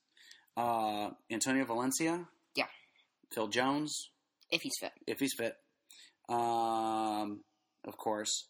uh, 0.56 1.10
Antonio 1.30 1.64
Valencia, 1.66 2.26
Yeah. 2.54 2.66
Phil 3.34 3.48
Jones, 3.48 4.10
If 4.50 4.62
he's 4.62 4.74
fit. 4.80 4.92
if 5.06 5.20
he's 5.20 5.34
fit, 5.36 5.56
um, 6.28 7.40
of 7.84 7.96
course, 7.98 8.48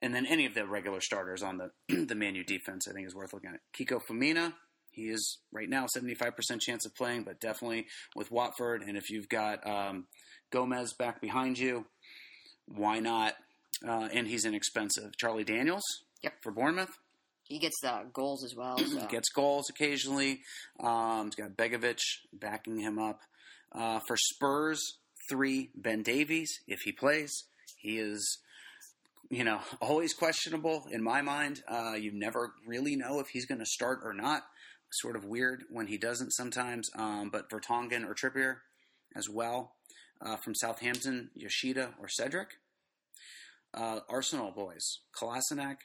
and 0.00 0.14
then 0.14 0.26
any 0.26 0.46
of 0.46 0.54
the 0.54 0.66
regular 0.66 1.00
starters 1.00 1.42
on 1.42 1.58
the 1.58 1.70
the 2.06 2.14
Manu 2.14 2.44
defense, 2.44 2.86
I 2.88 2.92
think 2.92 3.06
is 3.06 3.14
worth 3.14 3.32
looking 3.32 3.50
at. 3.54 3.60
Kiko 3.76 4.00
Femenía, 4.08 4.52
he 4.92 5.08
is 5.08 5.38
right 5.52 5.68
now 5.68 5.86
seventy 5.88 6.14
five 6.14 6.36
percent 6.36 6.60
chance 6.60 6.86
of 6.86 6.94
playing, 6.94 7.24
but 7.24 7.40
definitely 7.40 7.86
with 8.14 8.30
Watford, 8.30 8.82
and 8.82 8.96
if 8.96 9.10
you've 9.10 9.28
got 9.28 9.66
um, 9.66 10.06
Gomes 10.50 10.92
back 10.94 11.20
behind 11.20 11.58
you, 11.58 11.86
why 12.66 13.00
not? 13.00 13.34
Uh, 13.86 14.08
and 14.12 14.28
he's 14.28 14.44
inexpensive. 14.44 15.16
Charlie 15.16 15.44
Daniels, 15.44 15.82
Yep. 16.22 16.34
for 16.42 16.52
Bournemouth, 16.52 16.98
He 17.42 17.58
gets 17.58 17.80
the 17.82 18.06
goals 18.12 18.44
as 18.44 18.54
well. 18.54 18.78
So. 18.86 19.06
gets 19.08 19.28
goals 19.30 19.68
occasionally. 19.70 20.40
Um, 20.78 21.26
he's 21.26 21.34
got 21.34 21.56
Begovic 21.56 21.98
backing 22.32 22.78
him 22.78 22.98
up. 22.98 23.20
Uh, 23.72 23.98
for 24.06 24.16
Spurs, 24.16 24.98
three 25.30 25.70
Ben 25.74 26.02
Davies 26.02 26.60
if 26.68 26.80
he 26.84 26.92
plays. 26.92 27.32
He 27.76 27.98
is, 27.98 28.38
you 29.30 29.42
know, 29.44 29.60
always 29.80 30.12
questionable 30.14 30.84
in 30.92 31.02
my 31.02 31.22
mind. 31.22 31.62
Uh, 31.66 31.94
you 31.94 32.12
never 32.12 32.52
really 32.66 32.94
know 32.96 33.18
if 33.18 33.28
he's 33.28 33.46
going 33.46 33.58
to 33.60 33.66
start 33.66 34.00
or 34.04 34.12
not. 34.12 34.42
Sort 34.92 35.16
of 35.16 35.24
weird 35.24 35.64
when 35.70 35.86
he 35.86 35.96
doesn't 35.98 36.32
sometimes. 36.32 36.90
Um, 36.96 37.30
but 37.30 37.48
Vertonghen 37.50 38.04
or 38.06 38.14
Trippier 38.14 38.56
as 39.16 39.28
well. 39.28 39.72
Uh, 40.20 40.36
from 40.36 40.54
Southampton, 40.54 41.30
Yoshida 41.34 41.94
or 42.00 42.08
Cedric. 42.08 42.48
Uh, 43.74 44.00
Arsenal 44.08 44.50
boys, 44.52 44.98
Kolasinac, 45.18 45.76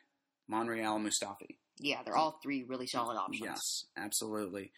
Monreal, 0.50 1.00
Mustafi. 1.00 1.56
yeah, 1.80 2.04
they're 2.04 2.17
all 2.17 2.38
three 2.43 2.63
really 2.67 2.86
solid 2.86 3.15
options. 3.15 3.41
Yes, 3.46 3.86
absolutely. 3.98 4.72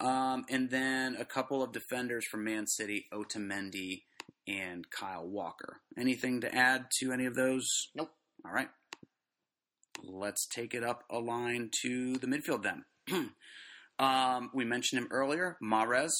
Um, 0.00 0.44
and 0.50 0.68
then 0.68 1.14
a 1.16 1.24
couple 1.24 1.62
of 1.62 1.72
defenders 1.72 2.26
from 2.26 2.42
Man 2.44 2.66
City, 2.66 3.06
Otamendi 3.14 4.02
and 4.48 4.90
Kyle 4.90 5.26
Walker. 5.26 5.80
Anything 5.96 6.40
to 6.40 6.52
add 6.54 6.86
to 6.98 7.12
any 7.12 7.24
of 7.24 7.36
those? 7.36 7.66
Nope. 7.94 8.10
All 8.44 8.52
right. 8.52 8.68
Let's 10.02 10.46
take 10.46 10.74
it 10.74 10.84
up 10.84 11.04
a 11.10 11.18
line 11.18 11.70
to 11.82 12.16
the 12.16 12.26
midfield 12.26 12.64
then. 12.64 12.84
um, 13.98 14.50
we 14.52 14.64
mentioned 14.64 15.02
him 15.02 15.08
earlier, 15.10 15.56
Mahrez. 15.62 16.10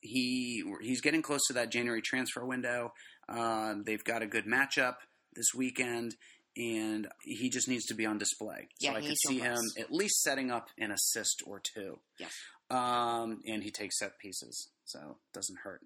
He 0.00 0.62
he's 0.82 1.00
getting 1.00 1.22
close 1.22 1.40
to 1.48 1.54
that 1.54 1.70
January 1.70 2.02
transfer 2.02 2.44
window. 2.44 2.92
Um, 3.28 3.84
they've 3.86 4.04
got 4.04 4.22
a 4.22 4.26
good 4.26 4.44
matchup 4.44 4.96
this 5.34 5.46
weekend, 5.54 6.14
and 6.56 7.08
he 7.22 7.48
just 7.48 7.68
needs 7.68 7.86
to 7.86 7.94
be 7.94 8.06
on 8.06 8.18
display. 8.18 8.68
Yeah, 8.80 8.92
so 8.92 8.96
I 8.96 9.00
could 9.00 9.16
see 9.26 9.38
him 9.38 9.58
at 9.78 9.90
least 9.90 10.20
setting 10.22 10.50
up 10.50 10.68
an 10.78 10.90
assist 10.90 11.42
or 11.46 11.60
two. 11.60 12.00
Yes. 12.18 12.32
Um, 12.70 13.40
and 13.46 13.62
he 13.62 13.70
takes 13.70 13.98
set 13.98 14.18
pieces, 14.18 14.68
so 14.84 14.98
it 14.98 15.34
doesn't 15.34 15.58
hurt. 15.64 15.80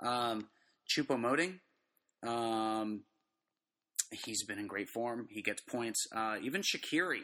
Um, 0.00 0.48
Choupo-Moting, 0.90 1.60
um, 2.26 3.02
he's 4.24 4.44
been 4.44 4.58
in 4.58 4.66
great 4.66 4.88
form. 4.88 5.28
He 5.30 5.42
gets 5.42 5.62
points. 5.62 6.06
Uh, 6.14 6.36
even 6.42 6.62
Shaqiri 6.62 7.20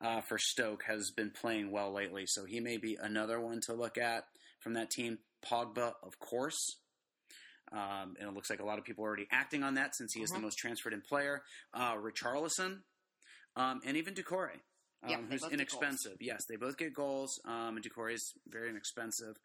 uh, 0.00 0.20
for 0.22 0.38
Stoke 0.38 0.84
has 0.86 1.10
been 1.10 1.30
playing 1.30 1.70
well 1.70 1.92
lately, 1.92 2.24
so 2.26 2.44
he 2.44 2.60
may 2.60 2.76
be 2.76 2.96
another 3.00 3.40
one 3.40 3.60
to 3.62 3.74
look 3.74 3.98
at 3.98 4.24
from 4.60 4.74
that 4.74 4.90
team. 4.90 5.18
Pogba, 5.44 5.94
of 6.02 6.18
course. 6.18 6.76
Um, 7.72 8.16
and 8.18 8.28
it 8.28 8.34
looks 8.34 8.50
like 8.50 8.60
a 8.60 8.64
lot 8.64 8.78
of 8.78 8.84
people 8.84 9.04
are 9.04 9.08
already 9.08 9.28
acting 9.30 9.62
on 9.62 9.74
that 9.74 9.94
since 9.94 10.12
he 10.12 10.22
is 10.22 10.30
the 10.30 10.38
Mhm. 10.38 10.42
most 10.42 10.58
transferred 10.58 10.92
in 10.92 11.00
player. 11.02 11.44
Uh, 11.72 11.94
Richarlison, 11.94 12.82
um, 13.56 13.80
and 13.84 13.96
even 13.96 14.14
Doucouré, 14.14 14.54
um, 15.02 15.10
Yeah, 15.10 15.22
who's 15.22 15.44
inexpensive. 15.44 16.20
Yes, 16.20 16.44
they 16.46 16.56
both 16.56 16.76
get 16.76 16.92
goals, 16.92 17.40
um, 17.44 17.76
and 17.76 17.84
Doucouré 17.84 18.14
is 18.14 18.34
very 18.46 18.68
inexpensive. 18.70 19.38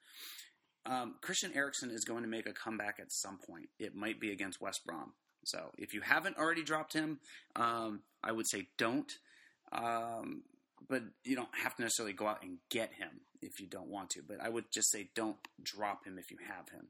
Um, 0.85 1.17
Christian 1.21 1.53
Eriksen 1.53 1.91
is 1.91 2.03
going 2.03 2.23
to 2.23 2.29
make 2.29 2.45
a 2.47 2.53
comeback 2.53 2.99
at 2.99 3.11
some 3.11 3.37
point. 3.37 3.69
It 3.79 3.95
might 3.95 4.19
be 4.19 4.31
against 4.31 4.59
West 4.61 4.85
Brom. 4.85 5.15
So 5.45 5.71
if 5.77 5.93
you 5.93 6.01
haven't 6.01 6.37
already 6.37 6.63
dropped 6.63 6.93
him, 6.93 7.19
um, 7.55 8.03
I 8.23 8.31
would 8.31 8.47
say 8.49 8.69
don't. 8.77 9.19
Um, 9.75 10.43
but 10.87 11.03
you 11.23 11.35
don't 11.35 11.53
have 11.63 11.75
to 11.75 11.81
necessarily 11.81 12.13
go 12.13 12.27
out 12.27 12.43
and 12.43 12.57
get 12.69 12.93
him 12.93 13.09
if 13.41 13.59
you 13.59 13.67
don't 13.67 13.89
want 13.89 14.11
to. 14.11 14.21
But 14.27 14.41
I 14.41 14.49
would 14.49 14.65
just 14.71 14.91
say 14.91 15.09
don't 15.15 15.37
drop 15.61 16.05
him 16.05 16.17
if 16.17 16.31
you 16.31 16.37
have 16.47 16.69
him. 16.69 16.87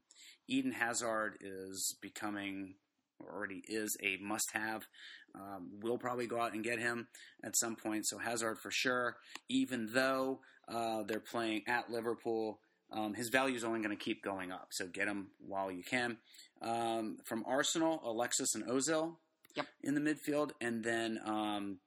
Eden 0.48 0.72
Hazard 0.72 1.38
is 1.40 1.96
becoming, 2.00 2.74
or 3.18 3.34
already 3.34 3.62
is, 3.66 3.96
a 4.02 4.18
must 4.22 4.50
have. 4.52 4.86
Um, 5.34 5.70
we'll 5.82 5.98
probably 5.98 6.26
go 6.26 6.40
out 6.40 6.54
and 6.54 6.64
get 6.64 6.78
him 6.78 7.08
at 7.44 7.56
some 7.56 7.76
point. 7.76 8.06
So 8.06 8.18
Hazard 8.18 8.58
for 8.58 8.70
sure, 8.70 9.16
even 9.48 9.88
though 9.92 10.40
uh, 10.68 11.02
they're 11.04 11.20
playing 11.20 11.62
at 11.66 11.90
Liverpool. 11.90 12.60
Um, 12.92 13.14
his 13.14 13.30
value 13.30 13.56
is 13.56 13.64
only 13.64 13.80
going 13.80 13.96
to 13.96 14.02
keep 14.02 14.22
going 14.22 14.52
up, 14.52 14.68
so 14.70 14.86
get 14.86 15.08
him 15.08 15.28
while 15.40 15.72
you 15.72 15.82
can. 15.82 16.18
Um, 16.62 17.18
from 17.24 17.44
Arsenal, 17.46 18.00
Alexis 18.04 18.54
and 18.54 18.64
Ozil 18.66 19.16
Yep. 19.56 19.66
in 19.82 19.94
the 19.94 20.00
midfield, 20.00 20.50
and 20.60 20.84
then 20.84 21.18
um, 21.24 21.78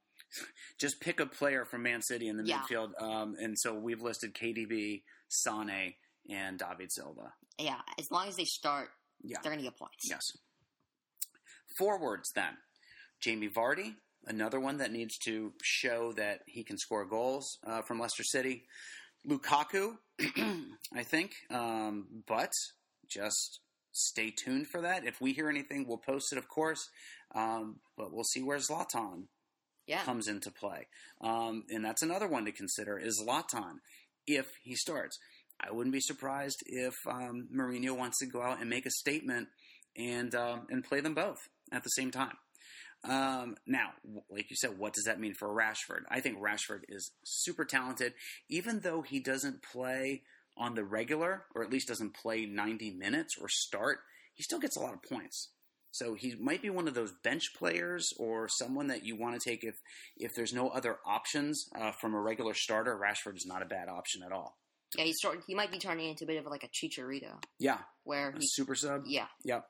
just 0.78 1.00
pick 1.00 1.20
a 1.20 1.26
player 1.26 1.64
from 1.64 1.82
Man 1.82 2.02
City 2.02 2.28
in 2.28 2.36
the 2.36 2.44
Yeah. 2.44 2.60
midfield. 2.62 3.00
Um, 3.00 3.34
and 3.38 3.58
so 3.58 3.74
we've 3.74 4.00
listed 4.02 4.34
KDB, 4.34 5.02
Sane, 5.28 5.94
and 6.28 6.58
David 6.58 6.92
Silva. 6.92 7.32
Yeah, 7.58 7.80
as 7.98 8.10
long 8.10 8.28
as 8.28 8.36
they 8.36 8.44
start, 8.44 8.90
Yeah. 9.22 9.38
they're 9.42 9.52
going 9.52 9.64
to 9.64 9.70
get 9.70 9.78
points. 9.78 10.08
Yes. 10.08 10.22
Forwards 11.78 12.30
then. 12.34 12.56
Jamie 13.20 13.48
Vardy, 13.48 13.96
another 14.26 14.58
one 14.60 14.78
that 14.78 14.92
needs 14.92 15.18
to 15.18 15.52
show 15.62 16.12
that 16.12 16.40
he 16.46 16.64
can 16.64 16.78
score 16.78 17.04
goals 17.04 17.58
uh, 17.66 17.82
from 17.82 17.98
Leicester 18.00 18.24
City. 18.24 18.64
Lukaku, 19.28 19.98
I 20.94 21.02
think, 21.04 21.32
um, 21.50 22.22
but 22.26 22.52
just 23.06 23.60
stay 23.92 24.30
tuned 24.30 24.68
for 24.68 24.80
that. 24.80 25.04
If 25.06 25.20
we 25.20 25.32
hear 25.34 25.50
anything, 25.50 25.86
we'll 25.86 25.98
post 25.98 26.32
it, 26.32 26.38
of 26.38 26.48
course. 26.48 26.88
Um, 27.34 27.80
but 27.98 28.12
we'll 28.12 28.24
see 28.24 28.42
where 28.42 28.58
Zlatan 28.58 29.24
Yeah. 29.90 30.04
comes 30.04 30.28
into 30.28 30.52
play. 30.52 30.86
Um, 31.20 31.64
and 31.68 31.84
that's 31.84 32.02
another 32.02 32.28
one 32.28 32.44
to 32.44 32.52
consider 32.52 32.96
is 32.96 33.20
Zlatan 33.20 33.78
if 34.26 34.46
he 34.62 34.76
starts. 34.76 35.18
I 35.60 35.72
wouldn't 35.72 35.92
be 35.92 36.00
surprised 36.00 36.62
if 36.66 36.94
um, 37.06 37.48
Mourinho 37.54 37.96
wants 37.96 38.18
to 38.20 38.26
go 38.26 38.40
out 38.40 38.60
and 38.60 38.70
make 38.70 38.86
a 38.86 38.90
statement 38.90 39.48
and 39.96 40.32
um, 40.34 40.66
and 40.70 40.84
play 40.84 41.00
them 41.00 41.14
both 41.14 41.38
at 41.72 41.82
the 41.82 41.90
same 41.90 42.12
time. 42.12 42.36
Um, 43.02 43.56
now, 43.66 43.90
like 44.30 44.48
you 44.48 44.56
said, 44.56 44.78
what 44.78 44.92
does 44.92 45.04
that 45.04 45.18
mean 45.18 45.34
for 45.34 45.48
Rashford? 45.48 46.02
I 46.08 46.20
think 46.20 46.38
Rashford 46.38 46.82
is 46.88 47.10
super 47.24 47.64
talented, 47.64 48.14
even 48.48 48.80
though 48.80 49.02
he 49.02 49.20
doesn't 49.20 49.62
play 49.62 50.22
on 50.56 50.74
the 50.74 50.84
regular, 50.84 51.46
or 51.54 51.64
at 51.64 51.70
least 51.70 51.88
doesn't 51.88 52.14
play 52.14 52.46
90 52.46 52.92
minutes 52.92 53.34
or 53.40 53.48
start. 53.48 53.98
He 54.34 54.42
still 54.42 54.60
gets 54.60 54.76
a 54.76 54.80
lot 54.80 54.94
of 54.94 55.02
points. 55.02 55.48
So 55.92 56.14
he 56.14 56.34
might 56.40 56.62
be 56.62 56.70
one 56.70 56.86
of 56.88 56.94
those 56.94 57.12
bench 57.24 57.52
players 57.56 58.08
or 58.18 58.48
someone 58.48 58.86
that 58.88 59.04
you 59.04 59.16
want 59.16 59.40
to 59.40 59.50
take 59.50 59.64
if 59.64 59.74
if 60.16 60.32
there's 60.34 60.52
no 60.52 60.68
other 60.68 60.98
options 61.06 61.68
uh, 61.78 61.92
from 61.92 62.14
a 62.14 62.20
regular 62.20 62.54
starter. 62.54 62.96
Rashford 62.96 63.36
is 63.36 63.46
not 63.46 63.62
a 63.62 63.66
bad 63.66 63.88
option 63.88 64.22
at 64.24 64.32
all. 64.32 64.56
Yeah, 64.96 65.04
he's 65.04 65.18
start, 65.18 65.40
he 65.46 65.54
might 65.54 65.70
be 65.70 65.78
turning 65.78 66.08
into 66.08 66.24
a 66.24 66.26
bit 66.26 66.36
of 66.38 66.46
like 66.46 66.64
a 66.64 66.68
Chicharito, 66.68 67.34
Yeah, 67.60 67.78
where 68.04 68.30
a 68.30 68.38
he, 68.40 68.46
super 68.46 68.74
sub. 68.74 69.02
yeah, 69.06 69.26
Yep. 69.44 69.64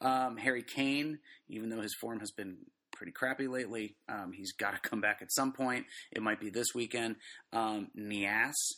Um, 0.00 0.36
Harry 0.38 0.62
Kane, 0.62 1.18
even 1.48 1.68
though 1.70 1.80
his 1.80 1.94
form 1.94 2.18
has 2.20 2.30
been 2.32 2.56
pretty 2.92 3.12
crappy 3.12 3.46
lately, 3.46 3.96
um, 4.08 4.32
he's 4.32 4.52
got 4.58 4.72
to 4.80 4.88
come 4.88 5.00
back 5.00 5.18
at 5.22 5.32
some 5.32 5.52
point. 5.52 5.86
It 6.12 6.20
might 6.22 6.40
be 6.40 6.50
this 6.50 6.68
weekend. 6.74 7.16
Um, 7.52 7.88
Niasse, 7.96 8.74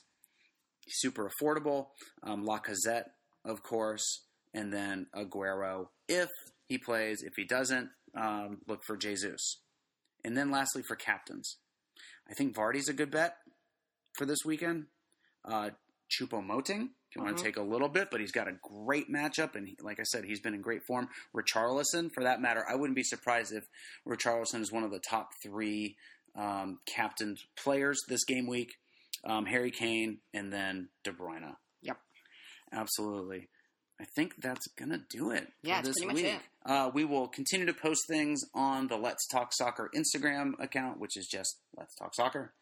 super 0.88 1.30
affordable. 1.30 1.88
Um, 2.22 2.44
Lacazette, 2.44 3.04
of 3.44 3.62
course, 3.62 4.24
and 4.54 4.72
then 4.72 5.06
Aguero 5.14 5.88
if 6.08 6.28
he 6.68 6.78
plays. 6.78 7.22
If 7.22 7.34
he 7.36 7.44
doesn't, 7.44 7.90
um, 8.16 8.58
look 8.66 8.80
for 8.86 8.96
Jesus. 8.96 9.60
And 10.24 10.36
then 10.36 10.50
lastly, 10.50 10.82
for 10.86 10.96
captains, 10.96 11.56
I 12.28 12.34
think 12.34 12.54
Vardy's 12.54 12.88
a 12.88 12.92
good 12.92 13.10
bet 13.10 13.36
for 14.16 14.26
this 14.26 14.44
weekend. 14.44 14.86
Uh, 15.44 15.70
Choupo-Moting, 16.10 16.90
if 17.10 17.16
you 17.16 17.22
want 17.22 17.36
to 17.36 17.42
take 17.42 17.56
a 17.56 17.62
little 17.62 17.88
bit, 17.88 18.08
but 18.10 18.20
he's 18.20 18.32
got 18.32 18.48
a 18.48 18.56
great 18.62 19.10
matchup, 19.10 19.54
and 19.54 19.68
he, 19.68 19.76
like 19.82 20.00
I 20.00 20.04
said, 20.04 20.24
he's 20.24 20.40
been 20.40 20.54
in 20.54 20.62
great 20.62 20.82
form. 20.86 21.08
Richarlison, 21.34 22.10
for 22.12 22.24
that 22.24 22.40
matter, 22.40 22.64
I 22.68 22.74
wouldn't 22.74 22.96
be 22.96 23.02
surprised 23.02 23.52
if 23.52 23.64
Richarlison 24.06 24.60
is 24.60 24.72
one 24.72 24.84
of 24.84 24.90
the 24.90 25.00
top 25.00 25.30
three 25.42 25.96
um, 26.36 26.80
captained 26.86 27.38
players 27.62 27.98
this 28.08 28.24
game 28.24 28.46
week. 28.46 28.72
Um, 29.24 29.46
Harry 29.46 29.70
Kane, 29.70 30.18
and 30.32 30.52
then 30.52 30.88
De 31.04 31.10
Bruyne. 31.10 31.56
Yep. 31.82 31.98
Absolutely. 32.72 33.48
I 34.00 34.04
think 34.04 34.36
that's 34.38 34.68
gonna 34.68 35.02
do 35.10 35.30
it. 35.30 35.48
Yeah, 35.62 35.80
for 35.80 35.86
this 35.86 35.96
pretty 35.96 36.06
much 36.06 36.22
week. 36.22 36.34
it. 36.34 36.40
Uh, 36.64 36.90
we 36.92 37.04
will 37.04 37.28
continue 37.28 37.66
to 37.66 37.74
post 37.74 38.02
things 38.08 38.42
on 38.54 38.88
the 38.88 38.96
Let's 38.96 39.26
Talk 39.26 39.52
Soccer 39.52 39.90
Instagram 39.94 40.52
account, 40.62 41.00
which 41.00 41.16
is 41.16 41.26
just 41.26 41.56
Let's 41.76 41.94
Talk 41.96 42.14
Soccer. 42.14 42.52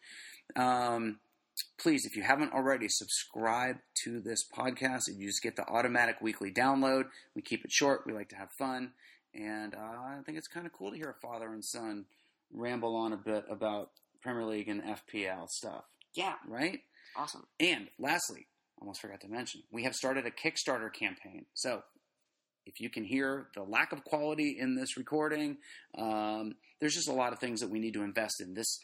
Um, 0.55 1.19
please, 1.79 2.05
if 2.05 2.15
you 2.15 2.23
haven't 2.23 2.53
already, 2.53 2.87
subscribe 2.89 3.77
to 4.03 4.19
this 4.19 4.43
podcast. 4.55 5.07
And 5.07 5.19
you 5.19 5.27
just 5.27 5.43
get 5.43 5.55
the 5.55 5.67
automatic 5.67 6.21
weekly 6.21 6.51
download. 6.51 7.05
We 7.35 7.41
keep 7.41 7.65
it 7.65 7.71
short. 7.71 8.03
We 8.05 8.13
like 8.13 8.29
to 8.29 8.35
have 8.35 8.49
fun, 8.57 8.93
and 9.35 9.75
uh, 9.75 9.77
I 9.77 10.19
think 10.25 10.37
it's 10.37 10.47
kind 10.47 10.65
of 10.65 10.73
cool 10.73 10.91
to 10.91 10.97
hear 10.97 11.09
a 11.09 11.27
father 11.27 11.53
and 11.53 11.63
son 11.63 12.05
ramble 12.51 12.95
on 12.95 13.13
a 13.13 13.17
bit 13.17 13.45
about 13.49 13.91
Premier 14.21 14.45
League 14.45 14.69
and 14.69 14.81
FPL 14.81 15.49
stuff, 15.49 15.83
yeah, 16.15 16.35
right? 16.47 16.79
awesome. 17.15 17.45
And 17.59 17.87
lastly, 17.99 18.47
almost 18.79 19.01
forgot 19.01 19.21
to 19.21 19.27
mention, 19.27 19.63
we 19.71 19.83
have 19.83 19.95
started 19.95 20.25
a 20.25 20.31
Kickstarter 20.31 20.93
campaign. 20.93 21.45
So 21.53 21.81
if 22.65 22.81
you 22.81 22.89
can 22.89 23.03
hear 23.03 23.47
the 23.55 23.63
lack 23.63 23.91
of 23.91 24.03
quality 24.03 24.57
in 24.59 24.75
this 24.75 24.97
recording, 24.97 25.57
um, 25.97 26.55
there's 26.79 26.95
just 26.95 27.07
a 27.07 27.13
lot 27.13 27.33
of 27.33 27.39
things 27.39 27.61
that 27.61 27.69
we 27.69 27.79
need 27.79 27.93
to 27.93 28.03
invest 28.03 28.41
in. 28.41 28.53
This 28.53 28.79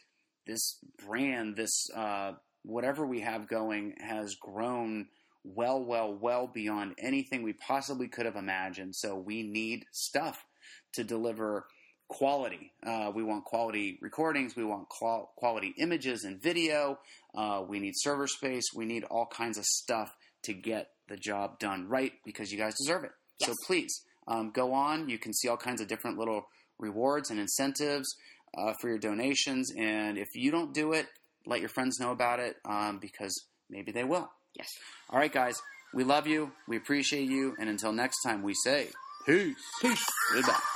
this 0.46 0.80
brand, 1.06 1.56
this 1.56 1.90
uh, 1.96 2.34
whatever 2.64 3.06
we 3.06 3.22
have 3.22 3.48
going, 3.48 3.96
has 4.00 4.36
grown 4.36 5.08
well, 5.44 5.84
well, 5.84 6.14
well 6.14 6.48
beyond 6.48 6.96
anything 6.98 7.44
we 7.44 7.54
possibly 7.54 8.08
could 8.08 8.26
have 8.26 8.36
imagined. 8.36 8.96
So 8.96 9.16
we 9.16 9.44
need 9.44 9.86
stuff 9.92 10.46
to 10.94 11.04
deliver 11.04 11.68
quality. 12.08 12.72
Uh, 12.86 13.12
we 13.14 13.24
want 13.24 13.44
quality 13.46 13.98
recordings. 14.02 14.56
We 14.56 14.64
want 14.64 14.90
qual- 14.90 15.32
quality 15.36 15.74
images 15.78 16.24
and 16.24 16.42
video. 16.42 17.00
Uh, 17.36 17.64
we 17.68 17.80
need 17.80 17.94
server 17.96 18.28
space. 18.28 18.66
We 18.76 18.86
need 18.86 19.04
all 19.06 19.26
kinds 19.26 19.58
of 19.58 19.66
stuff 19.66 20.16
to 20.44 20.54
get 20.54 20.90
the 21.08 21.18
job 21.18 21.60
done 21.60 21.88
right 21.88 22.14
because 22.26 22.52
you 22.52 22.58
guys 22.58 22.76
deserve 22.78 23.04
it. 23.04 23.12
So 23.42 23.54
please 23.66 24.04
um, 24.28 24.52
go 24.52 24.74
on. 24.74 25.10
You 25.10 25.18
can 25.18 25.34
see 25.34 25.48
all 25.48 25.58
kinds 25.58 25.82
of 25.82 25.88
different 25.88 26.18
little 26.18 26.48
rewards 26.80 27.30
and 27.30 27.40
incentives 27.40 28.16
uh, 28.58 28.74
for 28.80 28.90
your 28.90 29.00
donations. 29.00 29.72
And 29.78 30.18
if 30.18 30.30
you 30.36 30.52
don't 30.52 30.74
do 30.74 30.94
it, 30.94 31.08
let 31.46 31.60
your 31.60 31.70
friends 31.70 32.00
know 32.00 32.12
about 32.12 32.40
it 32.40 32.56
um, 32.66 33.00
because 33.02 33.34
maybe 33.70 33.92
they 33.92 34.04
will. 34.04 34.30
Yes. 34.56 34.70
All 35.10 35.20
right, 35.20 35.34
guys. 35.34 35.56
We 35.94 36.04
love 36.04 36.26
you. 36.26 36.52
We 36.68 36.78
appreciate 36.78 37.30
you. 37.30 37.56
And 37.60 37.70
until 37.70 37.92
next 37.92 38.22
time, 38.24 38.44
we 38.44 38.54
say 38.54 38.88
peace. 39.26 39.56
Peace. 39.82 40.06
Goodbye. 40.34 40.73